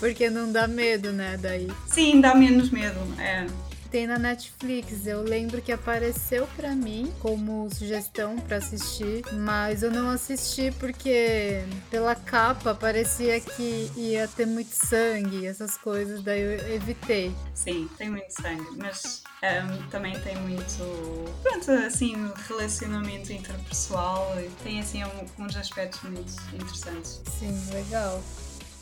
porque 0.00 0.30
não 0.30 0.50
dá 0.50 0.66
medo, 0.66 1.12
né, 1.12 1.36
daí? 1.36 1.70
Sim, 1.86 2.22
dá 2.22 2.34
menos 2.34 2.70
medo, 2.70 3.00
é 3.20 3.46
tem 3.92 4.06
na 4.06 4.18
Netflix. 4.18 5.06
Eu 5.06 5.22
lembro 5.22 5.60
que 5.60 5.70
apareceu 5.70 6.48
para 6.56 6.74
mim 6.74 7.12
como 7.20 7.68
sugestão 7.72 8.38
para 8.38 8.56
assistir, 8.56 9.22
mas 9.34 9.82
eu 9.82 9.90
não 9.90 10.08
assisti 10.08 10.72
porque 10.80 11.62
pela 11.90 12.14
capa 12.14 12.74
parecia 12.74 13.38
que 13.38 13.92
ia 13.94 14.26
ter 14.26 14.46
muito 14.46 14.72
sangue, 14.72 15.46
essas 15.46 15.76
coisas, 15.76 16.22
daí 16.22 16.40
eu 16.40 16.74
evitei. 16.74 17.34
Sim, 17.54 17.88
tem 17.98 18.08
muito 18.10 18.30
sangue, 18.30 18.66
mas 18.78 19.22
um, 19.42 19.88
também 19.90 20.18
tem 20.20 20.36
muito, 20.36 21.34
pronto, 21.42 21.70
assim, 21.72 22.14
relacionamento 22.48 23.30
interpessoal 23.30 24.34
e 24.40 24.48
tem 24.64 24.80
assim 24.80 25.02
uns 25.38 25.54
aspectos 25.54 26.02
muito 26.02 26.32
interessantes. 26.54 27.20
Sim, 27.38 27.54
legal. 27.74 28.22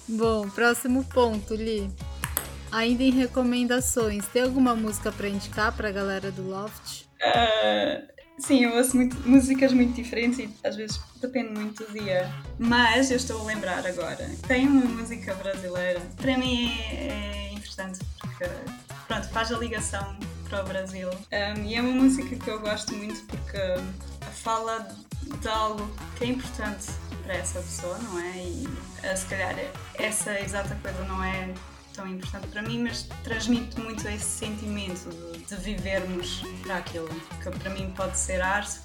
Bom, 0.08 0.48
próximo 0.50 1.04
ponto, 1.04 1.54
Li. 1.54 1.90
Ainda 2.72 3.02
em 3.02 3.11
recomendações, 3.11 4.26
tem 4.28 4.42
alguma 4.42 4.76
música 4.76 5.11
para 5.11 5.28
indicar 5.28 5.72
para 5.72 5.88
a 5.88 5.92
galera 5.92 6.30
do 6.30 6.48
Loft? 6.48 7.04
Uh, 7.20 8.06
sim, 8.38 8.64
eu 8.64 8.76
ouço 8.76 8.96
muito, 8.96 9.16
músicas 9.28 9.72
muito 9.72 9.92
diferentes 9.94 10.38
e 10.38 10.48
às 10.62 10.76
vezes 10.76 11.00
depende 11.20 11.59
muito 11.59 11.85
do 11.85 11.92
dia. 11.92 12.30
Mas 12.59 13.11
eu 13.11 13.16
estou 13.16 13.40
a 13.40 13.44
lembrar 13.44 13.85
agora. 13.85 14.30
Tem 14.46 14.68
uma 14.68 14.85
música 14.85 15.35
brasileira. 15.35 16.00
Para 16.16 16.38
mim 16.38 16.70
é, 16.92 17.48
é 17.50 17.52
interessante 17.52 17.98
porque 18.20 18.44
pronto, 19.09 19.28
faz 19.30 19.50
a 19.50 19.59
ligação 19.59 20.16
para 20.48 20.62
o 20.62 20.66
Brasil. 20.66 21.11
Um, 21.11 21.64
e 21.64 21.74
é 21.74 21.80
uma 21.80 21.92
música 21.92 22.37
que 22.37 22.48
eu 22.48 22.61
gosto 22.61 22.94
muito 22.94 23.20
porque 23.26 23.59
fala 24.33 24.88
de 25.40 25.48
algo 25.48 25.90
que 26.16 26.24
é 26.24 26.28
importante 26.28 26.87
para 27.24 27.35
essa 27.35 27.61
pessoa, 27.61 27.98
não 27.98 28.20
é? 28.20 28.37
E 28.37 28.68
se 29.16 29.26
calhar 29.26 29.56
essa 29.94 30.40
exata 30.40 30.76
coisa 30.83 31.04
não 31.04 31.22
é 31.22 31.52
tão 32.00 32.08
importante 32.08 32.46
para 32.48 32.62
mim, 32.62 32.82
mas 32.82 33.02
transmite 33.22 33.78
muito 33.78 34.08
esse 34.08 34.24
sentimento 34.24 35.10
de, 35.10 35.44
de 35.44 35.56
vivermos 35.56 36.42
para 36.62 36.78
aquilo, 36.78 37.08
que 37.42 37.50
para 37.50 37.70
mim 37.70 37.92
pode 37.94 38.16
ser 38.18 38.40
arte, 38.40 38.80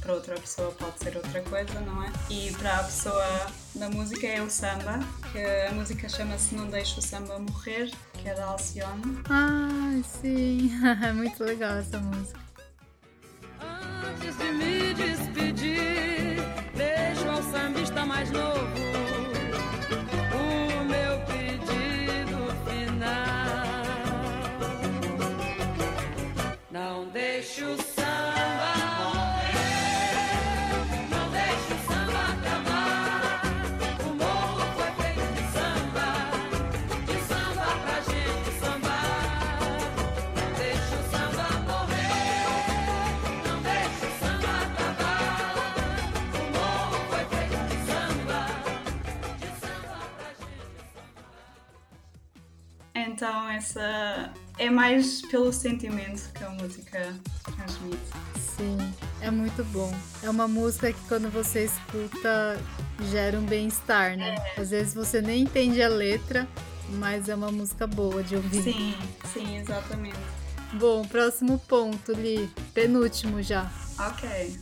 para 0.00 0.12
outra 0.12 0.34
pessoa 0.34 0.72
pode 0.72 0.98
ser 0.98 1.16
outra 1.16 1.40
coisa, 1.42 1.80
não 1.80 2.02
é? 2.02 2.10
E 2.28 2.50
para 2.52 2.78
a 2.78 2.84
pessoa 2.84 3.46
da 3.76 3.88
música 3.88 4.26
é 4.26 4.42
o 4.42 4.50
samba, 4.50 4.98
que 5.30 5.38
a 5.38 5.72
música 5.72 6.08
chama-se 6.08 6.54
Não 6.56 6.66
Deixo 6.66 6.98
o 6.98 7.02
Samba 7.02 7.38
Morrer, 7.38 7.90
que 8.14 8.28
é 8.28 8.34
da 8.34 8.46
Alcione. 8.46 9.20
Ah, 9.30 10.00
sim, 10.20 10.72
é 11.04 11.12
muito 11.14 11.42
legal 11.44 11.76
essa 11.76 11.98
música. 11.98 12.40
Antes 13.60 14.36
de 14.36 14.52
me 14.52 14.94
despedir, 14.94 16.36
deixo 16.74 17.28
ao 17.28 17.42
sambista 17.42 18.04
mais 18.04 18.30
novo 18.30 18.97
essa 53.58 54.32
é 54.56 54.70
mais 54.70 55.20
pelo 55.22 55.52
sentimento 55.52 56.32
que 56.32 56.44
a 56.44 56.50
música 56.50 57.14
transmite. 57.42 57.98
Sim, 58.56 58.78
é 59.20 59.30
muito 59.30 59.64
bom. 59.64 59.92
É 60.22 60.30
uma 60.30 60.46
música 60.46 60.92
que 60.92 61.00
quando 61.08 61.28
você 61.30 61.64
escuta 61.64 62.58
gera 63.10 63.38
um 63.38 63.44
bem-estar, 63.44 64.16
né? 64.16 64.36
É. 64.56 64.60
Às 64.60 64.70
vezes 64.70 64.94
você 64.94 65.20
nem 65.20 65.42
entende 65.42 65.82
a 65.82 65.88
letra, 65.88 66.48
mas 66.90 67.28
é 67.28 67.34
uma 67.34 67.50
música 67.50 67.86
boa 67.86 68.22
de 68.22 68.36
ouvir. 68.36 68.62
Sim, 68.62 68.94
sim, 69.32 69.56
exatamente. 69.58 70.18
Bom, 70.74 71.04
próximo 71.04 71.58
ponto, 71.58 72.12
Li. 72.12 72.48
Penúltimo 72.72 73.42
já. 73.42 73.70
Ok. 73.98 74.58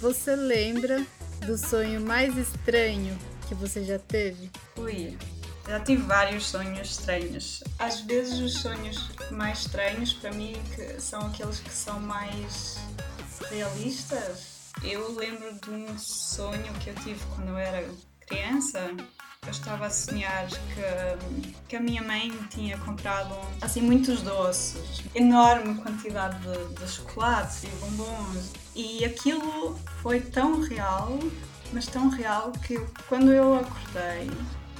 Você 0.00 0.36
lembra 0.36 1.04
do 1.46 1.56
sonho 1.56 2.00
mais 2.00 2.36
estranho 2.36 3.16
que 3.48 3.54
você 3.54 3.82
já 3.82 3.98
teve? 3.98 4.50
Ui, 4.76 5.16
já 5.66 5.80
tive 5.80 6.02
vários 6.02 6.46
sonhos 6.46 6.90
estranhos. 6.90 7.64
Às 7.78 8.00
vezes 8.00 8.38
os 8.38 8.60
sonhos 8.60 9.10
mais 9.30 9.60
estranhos 9.60 10.12
para 10.12 10.32
mim 10.32 10.54
são 10.98 11.20
aqueles 11.26 11.60
que 11.60 11.70
são 11.70 12.00
mais 12.00 12.78
realistas. 13.50 14.72
Eu 14.82 15.14
lembro 15.14 15.54
de 15.62 15.70
um 15.70 15.98
sonho 15.98 16.72
que 16.80 16.90
eu 16.90 16.94
tive 16.96 17.20
quando 17.34 17.48
eu 17.48 17.58
era 17.58 17.88
criança. 18.26 18.90
Eu 19.42 19.50
estava 19.50 19.86
a 19.86 19.90
sonhar 19.90 20.46
que, 20.48 21.54
que 21.68 21.76
a 21.76 21.80
minha 21.80 22.02
mãe 22.02 22.32
tinha 22.48 22.78
comprado 22.78 23.34
assim 23.60 23.82
muitos 23.82 24.22
doces, 24.22 25.02
enorme 25.14 25.74
quantidade 25.82 26.38
de, 26.38 26.74
de 26.74 26.90
chocolates 26.90 27.64
e 27.64 27.66
bombons. 27.66 28.52
E 28.74 29.04
aquilo 29.04 29.78
foi 30.02 30.20
tão 30.20 30.60
real, 30.62 31.18
mas 31.72 31.86
tão 31.86 32.08
real 32.08 32.52
que 32.52 32.78
quando 33.06 33.32
eu 33.32 33.54
acordei 33.54 34.30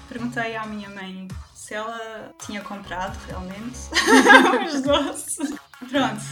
perguntei 0.08 0.56
à 0.56 0.66
minha 0.66 0.88
mãe 0.90 1.28
se 1.54 1.74
ela 1.74 2.34
tinha 2.44 2.60
comprado 2.60 3.16
realmente 3.26 3.78
os 4.68 4.82
doces. 4.82 5.54
Pronto, 5.78 6.22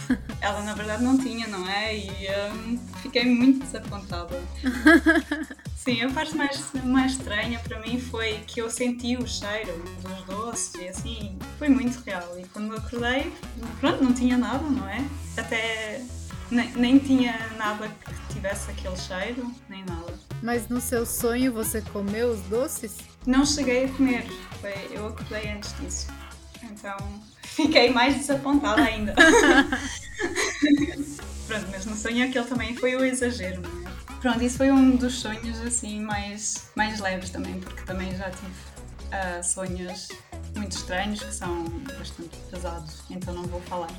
ela 0.41 0.61
na 0.61 0.73
verdade 0.73 1.03
não 1.03 1.17
tinha, 1.17 1.47
não 1.47 1.67
é? 1.67 1.97
E 1.97 2.27
um, 2.51 2.77
fiquei 3.01 3.25
muito 3.25 3.65
desapontada. 3.65 4.39
Sim, 5.75 6.01
a 6.03 6.09
parte 6.11 6.35
mais, 6.37 6.71
mais 6.83 7.11
estranha 7.13 7.59
para 7.59 7.79
mim 7.81 7.99
foi 7.99 8.39
que 8.47 8.61
eu 8.61 8.69
senti 8.69 9.17
o 9.17 9.27
cheiro 9.27 9.83
dos 10.01 10.23
doces 10.23 10.73
e 10.75 10.87
assim, 10.87 11.37
foi 11.59 11.67
muito 11.67 11.99
real. 12.05 12.39
E 12.39 12.45
quando 12.47 12.75
acordei, 12.75 13.33
pronto, 13.79 14.03
não 14.03 14.13
tinha 14.13 14.37
nada, 14.37 14.63
não 14.63 14.87
é? 14.87 15.03
Até 15.35 16.01
nem, 16.49 16.71
nem 16.73 16.99
tinha 16.99 17.37
nada 17.57 17.87
que 17.87 18.33
tivesse 18.33 18.71
aquele 18.71 18.95
cheiro, 18.95 19.51
nem 19.67 19.83
nada. 19.83 20.13
Mas 20.41 20.69
no 20.69 20.79
seu 20.79 21.05
sonho 21.05 21.51
você 21.51 21.81
comeu 21.81 22.31
os 22.31 22.41
doces? 22.41 22.97
Não 23.25 23.45
cheguei 23.45 23.85
a 23.85 23.87
comer, 23.89 24.25
foi, 24.59 24.73
eu 24.91 25.07
acordei 25.07 25.49
antes 25.51 25.73
disso. 25.79 26.07
Então 26.63 26.97
fiquei 27.43 27.89
mais 27.91 28.15
desapontada 28.15 28.81
ainda. 28.83 29.13
Pronto, 31.47 31.67
mas 31.71 31.85
no 31.85 31.95
sonho 31.95 32.25
aquele 32.25 32.45
também 32.45 32.75
foi 32.75 32.95
o 32.95 33.03
exagero, 33.03 33.61
não 33.61 33.69
é? 33.89 33.93
Pronto, 34.21 34.41
isso 34.41 34.57
foi 34.57 34.71
um 34.71 34.95
dos 34.95 35.15
sonhos 35.15 35.59
assim 35.61 35.99
mais, 36.01 36.69
mais 36.75 36.99
leves 36.99 37.29
também, 37.29 37.59
porque 37.59 37.81
também 37.83 38.15
já 38.15 38.31
tive 38.31 38.53
uh, 39.11 39.43
sonhos 39.43 40.07
muito 40.55 40.77
estranhos 40.77 41.21
que 41.21 41.33
são 41.33 41.65
bastante 41.97 42.37
pesados, 42.49 43.03
então 43.09 43.33
não 43.33 43.43
vou 43.43 43.59
falar. 43.61 43.91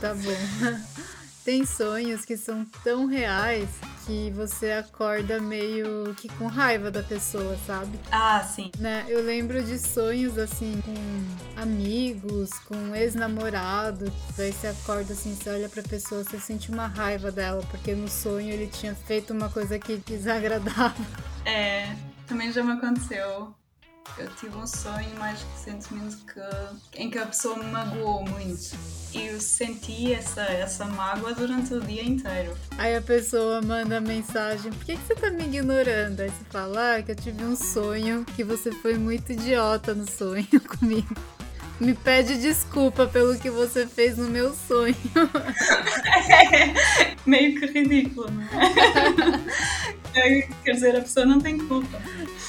tá 0.00 0.14
bom. 0.14 0.78
Tem 1.44 1.64
sonhos 1.64 2.26
que 2.26 2.36
são 2.36 2.66
tão 2.84 3.06
reais 3.06 3.70
que 4.08 4.30
você 4.30 4.72
acorda 4.72 5.38
meio 5.38 6.14
que 6.14 6.30
com 6.38 6.46
raiva 6.46 6.90
da 6.90 7.02
pessoa, 7.02 7.58
sabe? 7.66 8.00
Ah, 8.10 8.42
sim. 8.42 8.70
Né? 8.78 9.04
Eu 9.06 9.22
lembro 9.22 9.62
de 9.62 9.78
sonhos 9.78 10.38
assim 10.38 10.80
com 10.80 11.60
amigos, 11.60 12.48
com 12.60 12.94
ex-namorado, 12.94 14.10
daí 14.34 14.50
você 14.50 14.68
acorda 14.68 15.12
assim, 15.12 15.34
você 15.34 15.50
olha 15.50 15.68
pra 15.68 15.82
pessoa, 15.82 16.24
você 16.24 16.40
sente 16.40 16.70
uma 16.70 16.86
raiva 16.86 17.30
dela, 17.30 17.62
porque 17.70 17.94
no 17.94 18.08
sonho 18.08 18.48
ele 18.50 18.66
tinha 18.66 18.94
feito 18.94 19.34
uma 19.34 19.50
coisa 19.50 19.78
que 19.78 19.98
desagradável. 20.08 21.04
É, 21.44 21.94
também 22.26 22.50
já 22.50 22.64
me 22.64 22.72
aconteceu. 22.72 23.54
Eu 24.16 24.28
tive 24.34 24.56
um 24.56 24.66
sonho 24.66 25.16
mais 25.18 25.40
recentemente 25.42 26.16
que, 26.16 27.00
em 27.00 27.10
que 27.10 27.18
a 27.18 27.26
pessoa 27.26 27.56
me 27.56 27.66
magoou 27.66 28.24
muito. 28.24 28.76
E 29.12 29.26
eu 29.26 29.40
senti 29.40 30.12
essa, 30.12 30.42
essa 30.42 30.84
mágoa 30.84 31.32
durante 31.34 31.72
o 31.74 31.80
dia 31.80 32.04
inteiro. 32.04 32.56
Aí 32.76 32.96
a 32.96 33.02
pessoa 33.02 33.62
manda 33.62 34.00
mensagem: 34.00 34.72
Por 34.72 34.84
que, 34.84 34.96
que 34.96 35.06
você 35.06 35.14
tá 35.14 35.30
me 35.30 35.44
ignorando? 35.44 36.20
Aí 36.20 36.28
você 36.28 36.44
fala: 36.50 36.96
ah, 36.96 37.02
que 37.02 37.12
eu 37.12 37.16
tive 37.16 37.44
um 37.44 37.56
sonho 37.56 38.24
que 38.36 38.42
você 38.42 38.72
foi 38.72 38.94
muito 38.94 39.32
idiota 39.32 39.94
no 39.94 40.08
sonho 40.10 40.46
comigo. 40.78 41.14
Me 41.80 41.94
pede 41.94 42.36
desculpa 42.38 43.06
pelo 43.06 43.38
que 43.38 43.50
você 43.50 43.86
fez 43.86 44.18
no 44.18 44.28
meu 44.28 44.52
sonho. 44.52 44.96
É, 46.28 47.14
meio 47.24 47.58
que 47.58 47.66
ridículo, 47.66 48.28
não 48.30 48.42
é? 50.14 50.48
Quer 50.64 50.72
dizer, 50.72 50.96
a 50.96 51.00
pessoa 51.02 51.24
não 51.24 51.40
tem 51.40 51.56
culpa. 51.56 51.98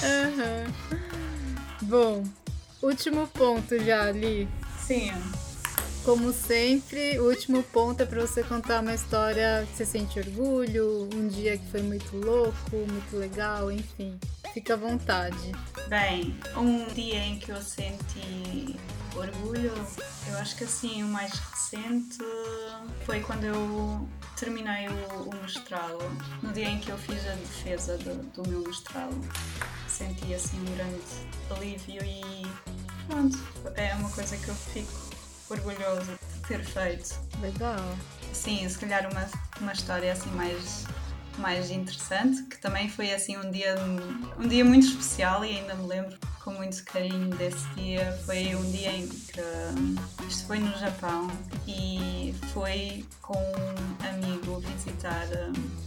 Uhum. 0.01 1.08
Bom, 1.89 2.23
último 2.83 3.27
ponto 3.29 3.75
já 3.83 4.05
ali. 4.05 4.47
Sim. 4.79 5.11
Como 6.05 6.31
sempre, 6.31 7.19
o 7.19 7.27
último 7.27 7.63
ponto 7.63 8.03
é 8.03 8.05
para 8.05 8.21
você 8.21 8.43
contar 8.43 8.83
uma 8.83 8.93
história 8.93 9.67
que 9.71 9.77
você 9.77 9.85
sente 9.87 10.19
orgulho, 10.19 11.09
um 11.15 11.27
dia 11.27 11.57
que 11.57 11.65
foi 11.71 11.81
muito 11.81 12.15
louco, 12.15 12.75
muito 12.87 13.17
legal, 13.17 13.71
enfim. 13.71 14.19
Fica 14.53 14.75
à 14.75 14.77
vontade. 14.77 15.51
Bem, 15.87 16.37
um 16.55 16.85
dia 16.93 17.25
em 17.25 17.39
que 17.39 17.51
eu 17.51 17.59
senti 17.59 18.75
orgulho, 19.19 19.73
eu 20.27 20.37
acho 20.37 20.55
que 20.55 20.63
assim, 20.63 21.03
o 21.03 21.07
mais 21.07 21.31
recente 21.31 22.17
foi 23.05 23.19
quando 23.21 23.43
eu 23.45 24.07
terminei 24.37 24.87
o, 24.87 25.29
o 25.29 25.41
mestrado. 25.41 25.99
No 26.41 26.51
dia 26.53 26.69
em 26.69 26.79
que 26.79 26.89
eu 26.89 26.97
fiz 26.97 27.27
a 27.27 27.33
defesa 27.33 27.97
do, 27.97 28.15
do 28.31 28.49
meu 28.49 28.61
mestrado. 28.61 29.15
Senti 29.87 30.33
assim 30.33 30.59
um 30.59 30.75
grande 30.75 31.01
alívio 31.49 32.03
e 32.03 32.47
pronto, 33.07 33.37
é 33.75 33.93
uma 33.95 34.09
coisa 34.09 34.37
que 34.37 34.47
eu 34.47 34.55
fico 34.55 34.91
orgulhoso 35.49 36.11
de 36.11 36.47
ter 36.47 36.63
feito. 36.63 37.19
Legal. 37.41 37.97
Sim, 38.31 38.67
se 38.69 38.77
calhar 38.77 39.09
uma, 39.11 39.27
uma 39.59 39.73
história 39.73 40.13
assim 40.13 40.29
mais, 40.31 40.85
mais 41.37 41.71
interessante, 41.71 42.43
que 42.43 42.57
também 42.59 42.87
foi 42.87 43.11
assim 43.11 43.35
um 43.37 43.51
dia, 43.51 43.75
um 44.37 44.47
dia 44.47 44.63
muito 44.63 44.87
especial 44.87 45.43
e 45.43 45.57
ainda 45.57 45.75
me 45.75 45.87
lembro 45.87 46.17
com 46.49 46.55
muito 46.55 46.83
carinho 46.83 47.29
desse 47.35 47.67
dia. 47.75 48.11
Foi 48.25 48.55
um 48.55 48.71
dia 48.71 48.91
em 48.91 49.07
que 49.07 49.41
isto 50.27 50.47
foi 50.47 50.59
no 50.59 50.75
Japão 50.79 51.27
e 51.67 52.33
foi 52.51 53.05
com 53.21 53.37
um 53.37 54.07
amigo 54.09 54.59
visitar 54.59 55.27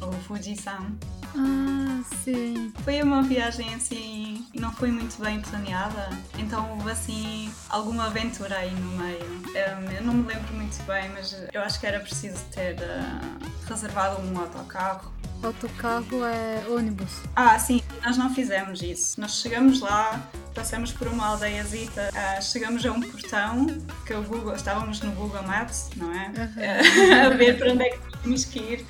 o 0.01 0.13
Fujisan. 0.23 0.93
Ah, 1.35 2.03
sim. 2.23 2.73
Foi 2.85 3.03
uma 3.03 3.23
viagem 3.23 3.75
assim, 3.75 4.47
não 4.55 4.71
foi 4.71 4.93
muito 4.93 5.21
bem 5.21 5.41
planeada, 5.41 6.11
então 6.39 6.71
houve 6.73 6.91
assim 6.91 7.53
alguma 7.69 8.07
aventura 8.07 8.59
aí 8.59 8.71
no 8.71 8.99
meio. 8.99 9.25
Um, 9.25 9.91
eu 9.91 10.03
não 10.05 10.15
me 10.15 10.29
lembro 10.29 10.55
muito 10.55 10.81
bem, 10.85 11.09
mas 11.09 11.35
eu 11.53 11.63
acho 11.63 11.81
que 11.81 11.87
era 11.87 11.99
preciso 11.99 12.45
ter 12.55 12.77
uh, 12.77 13.67
reservado 13.67 14.21
um 14.21 14.39
autocarro 14.39 15.13
Autocarro 15.43 16.25
é 16.25 16.65
ônibus. 16.69 17.11
Ah, 17.35 17.59
sim, 17.59 17.83
nós 18.05 18.17
não 18.17 18.35
fizemos 18.35 18.83
isso. 18.83 19.21
Nós 19.21 19.41
chegamos 19.41 19.81
lá, 19.81 20.31
passamos 20.55 20.93
por 20.93 21.09
uma 21.09 21.27
aldeiazita, 21.27 22.11
uh, 22.11 22.43
chegamos 22.43 22.85
a 22.87 22.93
um 22.93 23.01
portão, 23.01 23.67
que 24.07 24.15
o 24.15 24.23
Google, 24.23 24.55
estávamos 24.55 25.01
no 25.01 25.13
Google 25.13 25.43
Maps, 25.43 25.91
não 25.97 26.13
é? 26.13 26.29
Uhum. 26.29 27.27
a 27.27 27.29
ver 27.31 27.59
para 27.59 27.73
onde 27.73 27.83
é 27.85 27.91
que 27.91 28.19
tínhamos 28.19 28.45
que 28.45 28.59
ir. 28.59 28.81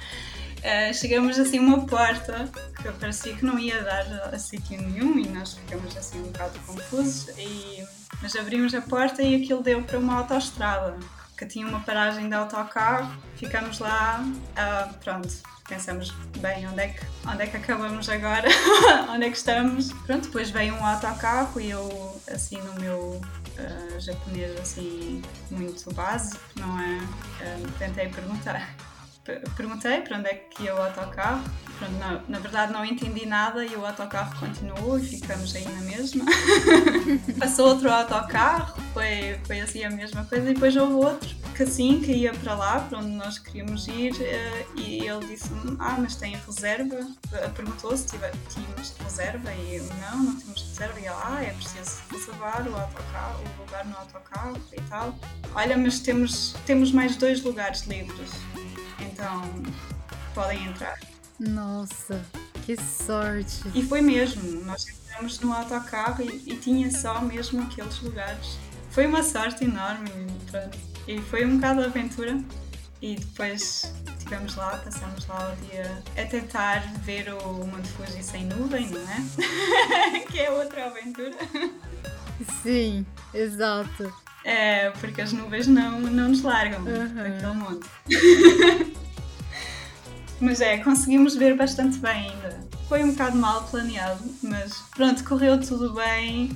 Uh, 0.58 0.94
chegamos 0.94 1.38
assim 1.38 1.58
a 1.58 1.62
uma 1.62 1.86
porta 1.86 2.48
que 2.80 2.92
parecia 2.92 3.34
que 3.34 3.44
não 3.44 3.58
ia 3.58 3.82
dar 3.82 4.30
a 4.32 4.38
sítio 4.38 4.80
nenhum 4.80 5.18
e 5.18 5.28
nós 5.28 5.54
ficamos 5.54 5.96
assim 5.96 6.20
um 6.20 6.24
bocado 6.24 6.58
confusos 6.60 7.28
e 7.36 7.84
mas 8.22 8.36
abrimos 8.36 8.72
a 8.72 8.80
porta 8.80 9.22
e 9.22 9.34
aquilo 9.34 9.60
deu 9.60 9.82
para 9.82 9.98
uma 9.98 10.18
autoestrada 10.18 10.96
que 11.36 11.46
tinha 11.46 11.66
uma 11.66 11.80
paragem 11.80 12.28
de 12.28 12.34
autocarro 12.34 13.12
ficamos 13.36 13.78
lá 13.78 14.22
uh, 14.22 14.94
pronto 14.98 15.52
pensamos, 15.68 16.10
bem, 16.38 16.68
onde 16.68 16.80
é 16.80 16.88
que, 16.88 17.06
onde 17.26 17.42
é 17.42 17.46
que 17.46 17.56
acabamos 17.56 18.08
agora? 18.08 18.48
onde 19.08 19.26
é 19.26 19.30
que 19.30 19.36
estamos? 19.36 19.92
Pronto, 20.06 20.26
depois 20.26 20.50
veio 20.50 20.74
um 20.74 20.84
autocarro 20.84 21.58
e 21.60 21.70
eu, 21.70 22.20
assim, 22.30 22.60
no 22.60 22.74
meu 22.74 23.20
uh, 23.58 24.00
japonês, 24.00 24.60
assim, 24.60 25.22
muito 25.50 25.92
básico, 25.94 26.42
não 26.56 26.78
é? 26.78 26.98
Uh, 26.98 27.72
tentei 27.78 28.08
perguntar. 28.08 28.74
Perguntei 29.56 30.00
para 30.00 30.18
onde 30.18 30.28
é 30.28 30.34
que 30.34 30.64
ia 30.64 30.74
o 30.74 30.82
autocarro. 30.82 31.44
Pronto, 31.78 31.92
na, 31.98 32.20
na 32.28 32.38
verdade 32.38 32.72
não 32.72 32.84
entendi 32.84 33.26
nada 33.26 33.64
e 33.64 33.74
o 33.76 33.86
autocarro 33.86 34.38
continuou 34.38 34.98
e 34.98 35.04
ficamos 35.04 35.54
aí 35.54 35.64
na 35.64 35.80
mesma. 35.82 36.24
Passou 37.38 37.68
outro 37.68 37.90
autocarro, 37.90 38.80
foi, 38.92 39.38
foi 39.44 39.60
assim 39.60 39.84
a 39.84 39.90
mesma 39.90 40.24
coisa 40.24 40.50
e 40.50 40.54
depois 40.54 40.76
houve 40.76 40.94
outro 40.94 41.42
que 41.52 41.62
assim 41.62 42.00
que 42.00 42.12
ia 42.12 42.32
para 42.32 42.54
lá, 42.54 42.80
para 42.80 42.98
onde 42.98 43.10
nós 43.10 43.38
queríamos 43.38 43.86
ir, 43.86 44.12
uh, 44.12 44.80
e 44.80 45.06
ele 45.06 45.26
disse-me, 45.26 45.76
ah, 45.78 45.96
mas 45.98 46.16
tem 46.16 46.34
reserva? 46.46 46.96
Uh, 46.96 47.50
Perguntou 47.54 47.96
se 47.96 48.06
tínhamos 48.06 48.94
reserva 48.98 49.52
e 49.52 49.76
eu, 49.76 49.84
não, 49.84 50.22
não 50.24 50.40
temos 50.40 50.62
reserva. 50.62 50.98
E 50.98 51.04
ele, 51.04 51.08
ah, 51.08 51.42
é 51.42 51.52
preciso 51.52 52.00
reservar 52.10 52.66
o 52.66 52.74
autocarro, 52.74 53.44
o 53.58 53.62
lugar 53.62 53.84
no 53.84 53.96
autocarro 53.96 54.56
e 54.72 54.80
tal. 54.82 55.14
Olha, 55.54 55.76
mas 55.76 56.00
temos, 56.00 56.54
temos 56.66 56.90
mais 56.90 57.16
dois 57.16 57.42
lugares 57.42 57.82
livres, 57.82 58.30
então 59.02 59.42
podem 60.34 60.64
entrar. 60.66 60.98
Nossa, 61.38 62.24
que 62.64 62.76
sorte! 62.76 63.62
E 63.74 63.82
foi 63.82 64.00
mesmo, 64.00 64.64
nós 64.64 64.86
entramos 64.88 65.40
no 65.40 65.52
autocarro 65.52 66.22
e, 66.22 66.42
e 66.46 66.56
tinha 66.56 66.90
só 66.90 67.20
mesmo 67.20 67.62
aqueles 67.62 68.00
lugares. 68.00 68.58
Foi 68.90 69.06
uma 69.06 69.22
sorte 69.22 69.64
enorme, 69.64 70.10
pronto. 70.50 70.78
E 71.08 71.18
foi 71.20 71.44
um 71.44 71.56
bocado 71.56 71.80
de 71.80 71.86
aventura. 71.86 72.38
E 73.00 73.16
depois 73.16 73.92
estivemos 74.06 74.54
lá, 74.54 74.76
passamos 74.76 75.26
lá 75.26 75.52
o 75.52 75.66
dia 75.66 76.02
a 76.16 76.24
tentar 76.24 76.80
ver 77.00 77.34
o 77.34 77.66
Monte 77.66 77.88
Fuji 77.88 78.22
sem 78.22 78.46
nuvem, 78.46 78.88
não 78.90 79.00
é? 79.00 80.20
que 80.30 80.38
é 80.38 80.50
outra 80.50 80.86
aventura. 80.86 81.36
Sim, 82.62 83.04
exato. 83.34 84.14
É, 84.44 84.90
porque 84.90 85.20
as 85.20 85.32
nuvens 85.32 85.66
não, 85.66 86.00
não 86.00 86.28
nos 86.28 86.42
largam 86.42 86.80
uhum. 86.80 87.14
daquele 87.14 87.54
monte. 87.54 87.88
mas 90.40 90.60
é, 90.60 90.78
conseguimos 90.78 91.36
ver 91.36 91.56
bastante 91.56 91.98
bem 91.98 92.30
ainda. 92.30 92.60
Foi 92.88 93.04
um 93.04 93.12
bocado 93.12 93.36
mal 93.36 93.62
planeado, 93.64 94.22
mas 94.42 94.82
pronto, 94.94 95.24
correu 95.24 95.60
tudo 95.60 95.94
bem. 95.94 96.50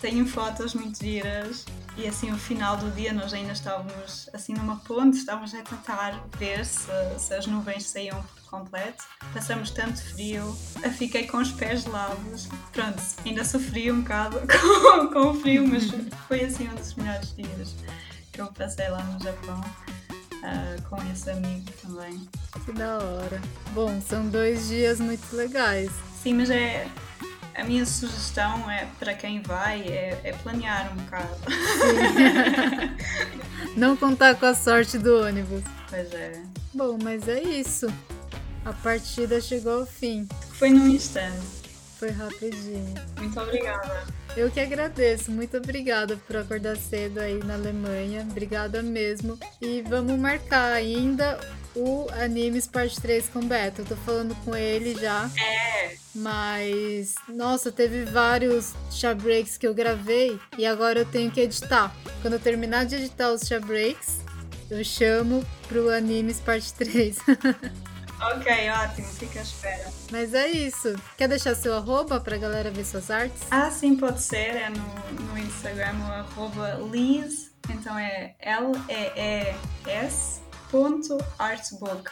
Tenho 0.00 0.26
fotos 0.26 0.74
muito 0.74 0.98
giras 0.98 1.64
e 1.96 2.06
assim, 2.06 2.30
o 2.30 2.36
final 2.36 2.76
do 2.76 2.90
dia, 2.90 3.12
nós 3.12 3.32
ainda 3.32 3.52
estávamos 3.52 4.28
assim 4.32 4.52
numa 4.52 4.76
ponte, 4.76 5.16
estávamos 5.16 5.54
a 5.54 5.62
tentar 5.62 6.22
ver 6.38 6.64
se, 6.64 6.90
se 7.18 7.34
as 7.34 7.46
nuvens 7.46 7.84
saíam 7.86 8.22
por 8.22 8.50
completo. 8.50 9.02
Passamos 9.32 9.70
tanto 9.70 10.02
frio, 10.12 10.56
eu 10.82 10.90
fiquei 10.90 11.26
com 11.26 11.38
os 11.38 11.50
pés 11.52 11.82
gelados. 11.82 12.48
Pronto, 12.72 13.02
ainda 13.24 13.44
sofri 13.44 13.90
um 13.90 14.02
bocado 14.02 14.40
com, 14.46 15.08
com 15.08 15.30
o 15.30 15.34
frio, 15.34 15.66
mas 15.66 15.84
foi 16.28 16.44
assim 16.44 16.68
um 16.68 16.74
dos 16.74 16.94
melhores 16.94 17.34
dias 17.34 17.74
que 18.30 18.40
eu 18.42 18.46
passei 18.48 18.88
lá 18.88 19.02
no 19.02 19.22
Japão. 19.22 19.60
Uh, 20.36 20.80
com 20.88 20.96
esse 21.10 21.28
amigo 21.30 21.64
também. 21.82 22.28
Que 22.64 22.72
da 22.72 22.98
hora. 22.98 23.42
Bom, 23.72 24.00
são 24.00 24.28
dois 24.28 24.68
dias 24.68 25.00
muito 25.00 25.34
legais. 25.34 25.90
Sim, 26.22 26.34
mas 26.34 26.50
é, 26.50 26.86
a 27.56 27.64
minha 27.64 27.86
sugestão 27.86 28.70
é 28.70 28.86
para 28.98 29.14
quem 29.14 29.40
vai 29.40 29.80
é, 29.88 30.20
é 30.22 30.32
planear 30.32 30.92
um 30.92 30.96
bocado. 30.96 31.36
Não 33.76 33.96
contar 33.96 34.34
com 34.34 34.46
a 34.46 34.54
sorte 34.54 34.98
do 34.98 35.22
ônibus. 35.22 35.62
Pois 35.88 36.12
é. 36.12 36.42
Bom, 36.74 36.98
mas 37.02 37.26
é 37.26 37.42
isso. 37.42 37.86
A 38.64 38.72
partida 38.72 39.40
chegou 39.40 39.80
ao 39.80 39.86
fim. 39.86 40.28
Foi 40.52 40.70
num 40.70 40.88
instante. 40.88 41.66
Foi 41.98 42.10
rapidinho. 42.10 42.94
Muito 43.18 43.40
obrigada. 43.40 44.04
Eu 44.36 44.50
que 44.50 44.60
agradeço. 44.60 45.30
Muito 45.30 45.56
obrigada 45.56 46.16
por 46.26 46.36
acordar 46.36 46.76
cedo 46.76 47.20
aí 47.20 47.38
na 47.42 47.54
Alemanha. 47.54 48.26
Obrigada 48.30 48.82
mesmo. 48.82 49.38
E 49.62 49.80
vamos 49.80 50.18
marcar 50.18 50.72
ainda 50.74 51.40
o 51.76 52.08
Animes 52.12 52.66
Parte 52.66 53.00
3 53.00 53.28
com 53.28 53.46
Beto. 53.46 53.82
Eu 53.82 53.84
tô 53.84 53.96
falando 53.96 54.34
com 54.44 54.56
ele 54.56 54.98
já. 54.98 55.30
É. 55.38 55.94
Mas, 56.14 57.14
nossa, 57.28 57.70
teve 57.70 58.04
vários 58.04 58.72
chá 58.90 59.14
breaks 59.14 59.58
que 59.58 59.66
eu 59.66 59.74
gravei 59.74 60.40
e 60.56 60.64
agora 60.64 61.00
eu 61.00 61.04
tenho 61.04 61.30
que 61.30 61.40
editar. 61.40 61.94
Quando 62.22 62.34
eu 62.34 62.40
terminar 62.40 62.86
de 62.86 62.96
editar 62.96 63.30
os 63.30 63.42
chá 63.42 63.60
breaks, 63.60 64.20
eu 64.70 64.82
chamo 64.82 65.44
pro 65.68 65.90
Animes 65.90 66.40
Parte 66.40 66.72
3. 66.72 67.18
ok, 68.20 68.70
ótimo, 68.70 69.08
fica 69.08 69.40
à 69.40 69.42
espera. 69.42 69.92
Mas 70.10 70.32
é 70.32 70.48
isso. 70.48 70.94
Quer 71.18 71.28
deixar 71.28 71.54
seu 71.54 71.74
arroba 71.74 72.18
pra 72.18 72.38
galera 72.38 72.70
ver 72.70 72.86
suas 72.86 73.10
artes? 73.10 73.42
Ah, 73.50 73.70
sim, 73.70 73.96
pode 73.96 74.22
ser. 74.22 74.56
É 74.56 74.70
no, 74.70 75.26
no 75.26 75.38
Instagram 75.38 75.94
o 76.00 76.12
arroba 76.12 76.80
Liz. 76.90 77.54
Então 77.68 77.98
é 77.98 78.34
L-E-E-S 78.40 80.45
artbook. 81.38 82.10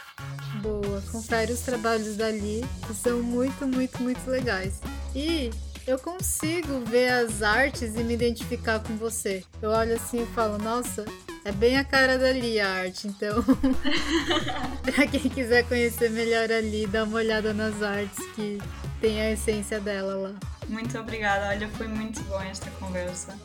Boa, 0.61 1.01
confere 1.11 1.51
os 1.51 1.61
trabalhos 1.61 2.15
dali, 2.15 2.63
que 2.87 2.93
são 2.93 3.21
muito, 3.21 3.67
muito, 3.67 4.01
muito 4.01 4.29
legais. 4.29 4.79
E 5.13 5.51
eu 5.85 5.99
consigo 5.99 6.79
ver 6.85 7.09
as 7.09 7.43
artes 7.43 7.95
e 7.95 8.03
me 8.03 8.13
identificar 8.13 8.79
com 8.79 8.95
você. 8.95 9.43
Eu 9.61 9.69
olho 9.69 9.95
assim 9.95 10.23
e 10.23 10.25
falo, 10.27 10.57
nossa, 10.57 11.05
é 11.43 11.51
bem 11.51 11.77
a 11.77 11.83
cara 11.83 12.17
dali 12.17 12.59
a 12.59 12.67
arte, 12.67 13.07
então. 13.07 13.43
pra 14.83 15.05
quem 15.05 15.29
quiser 15.29 15.63
conhecer 15.67 16.09
melhor 16.09 16.51
ali, 16.51 16.87
dá 16.87 17.03
uma 17.03 17.17
olhada 17.17 17.53
nas 17.53 17.83
artes 17.83 18.17
que 18.33 18.57
tem 18.99 19.21
a 19.21 19.31
essência 19.31 19.79
dela 19.79 20.15
lá. 20.15 20.35
Muito 20.67 20.97
obrigada, 20.97 21.49
olha, 21.49 21.69
foi 21.69 21.87
muito 21.87 22.23
bom 22.23 22.41
esta 22.41 22.71
conversa. 22.71 23.37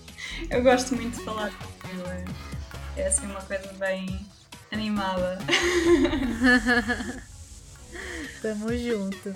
Eu 0.49 0.63
gosto 0.63 0.97
muito 0.97 1.19
de 1.19 1.25
falar 1.25 1.51
rádio. 1.51 2.07
É, 2.97 3.03
é 3.03 3.07
assim 3.07 3.27
uma 3.27 3.43
coisa 3.43 3.71
bem 3.75 4.27
animada. 4.73 5.39
Tamo 8.43 8.77
junto. 8.77 9.35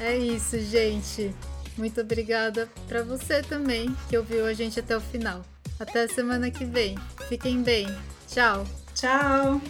É 0.00 0.16
isso, 0.16 0.58
gente. 0.60 1.34
Muito 1.76 2.00
obrigada 2.00 2.68
para 2.88 3.02
você 3.02 3.42
também 3.42 3.94
que 4.08 4.16
ouviu 4.16 4.46
a 4.46 4.52
gente 4.52 4.80
até 4.80 4.96
o 4.96 5.00
final. 5.00 5.42
Até 5.78 6.08
semana 6.08 6.50
que 6.50 6.64
vem. 6.64 6.96
Fiquem 7.28 7.62
bem. 7.62 7.86
Tchau. 8.28 8.66
Tchau. 8.94 9.60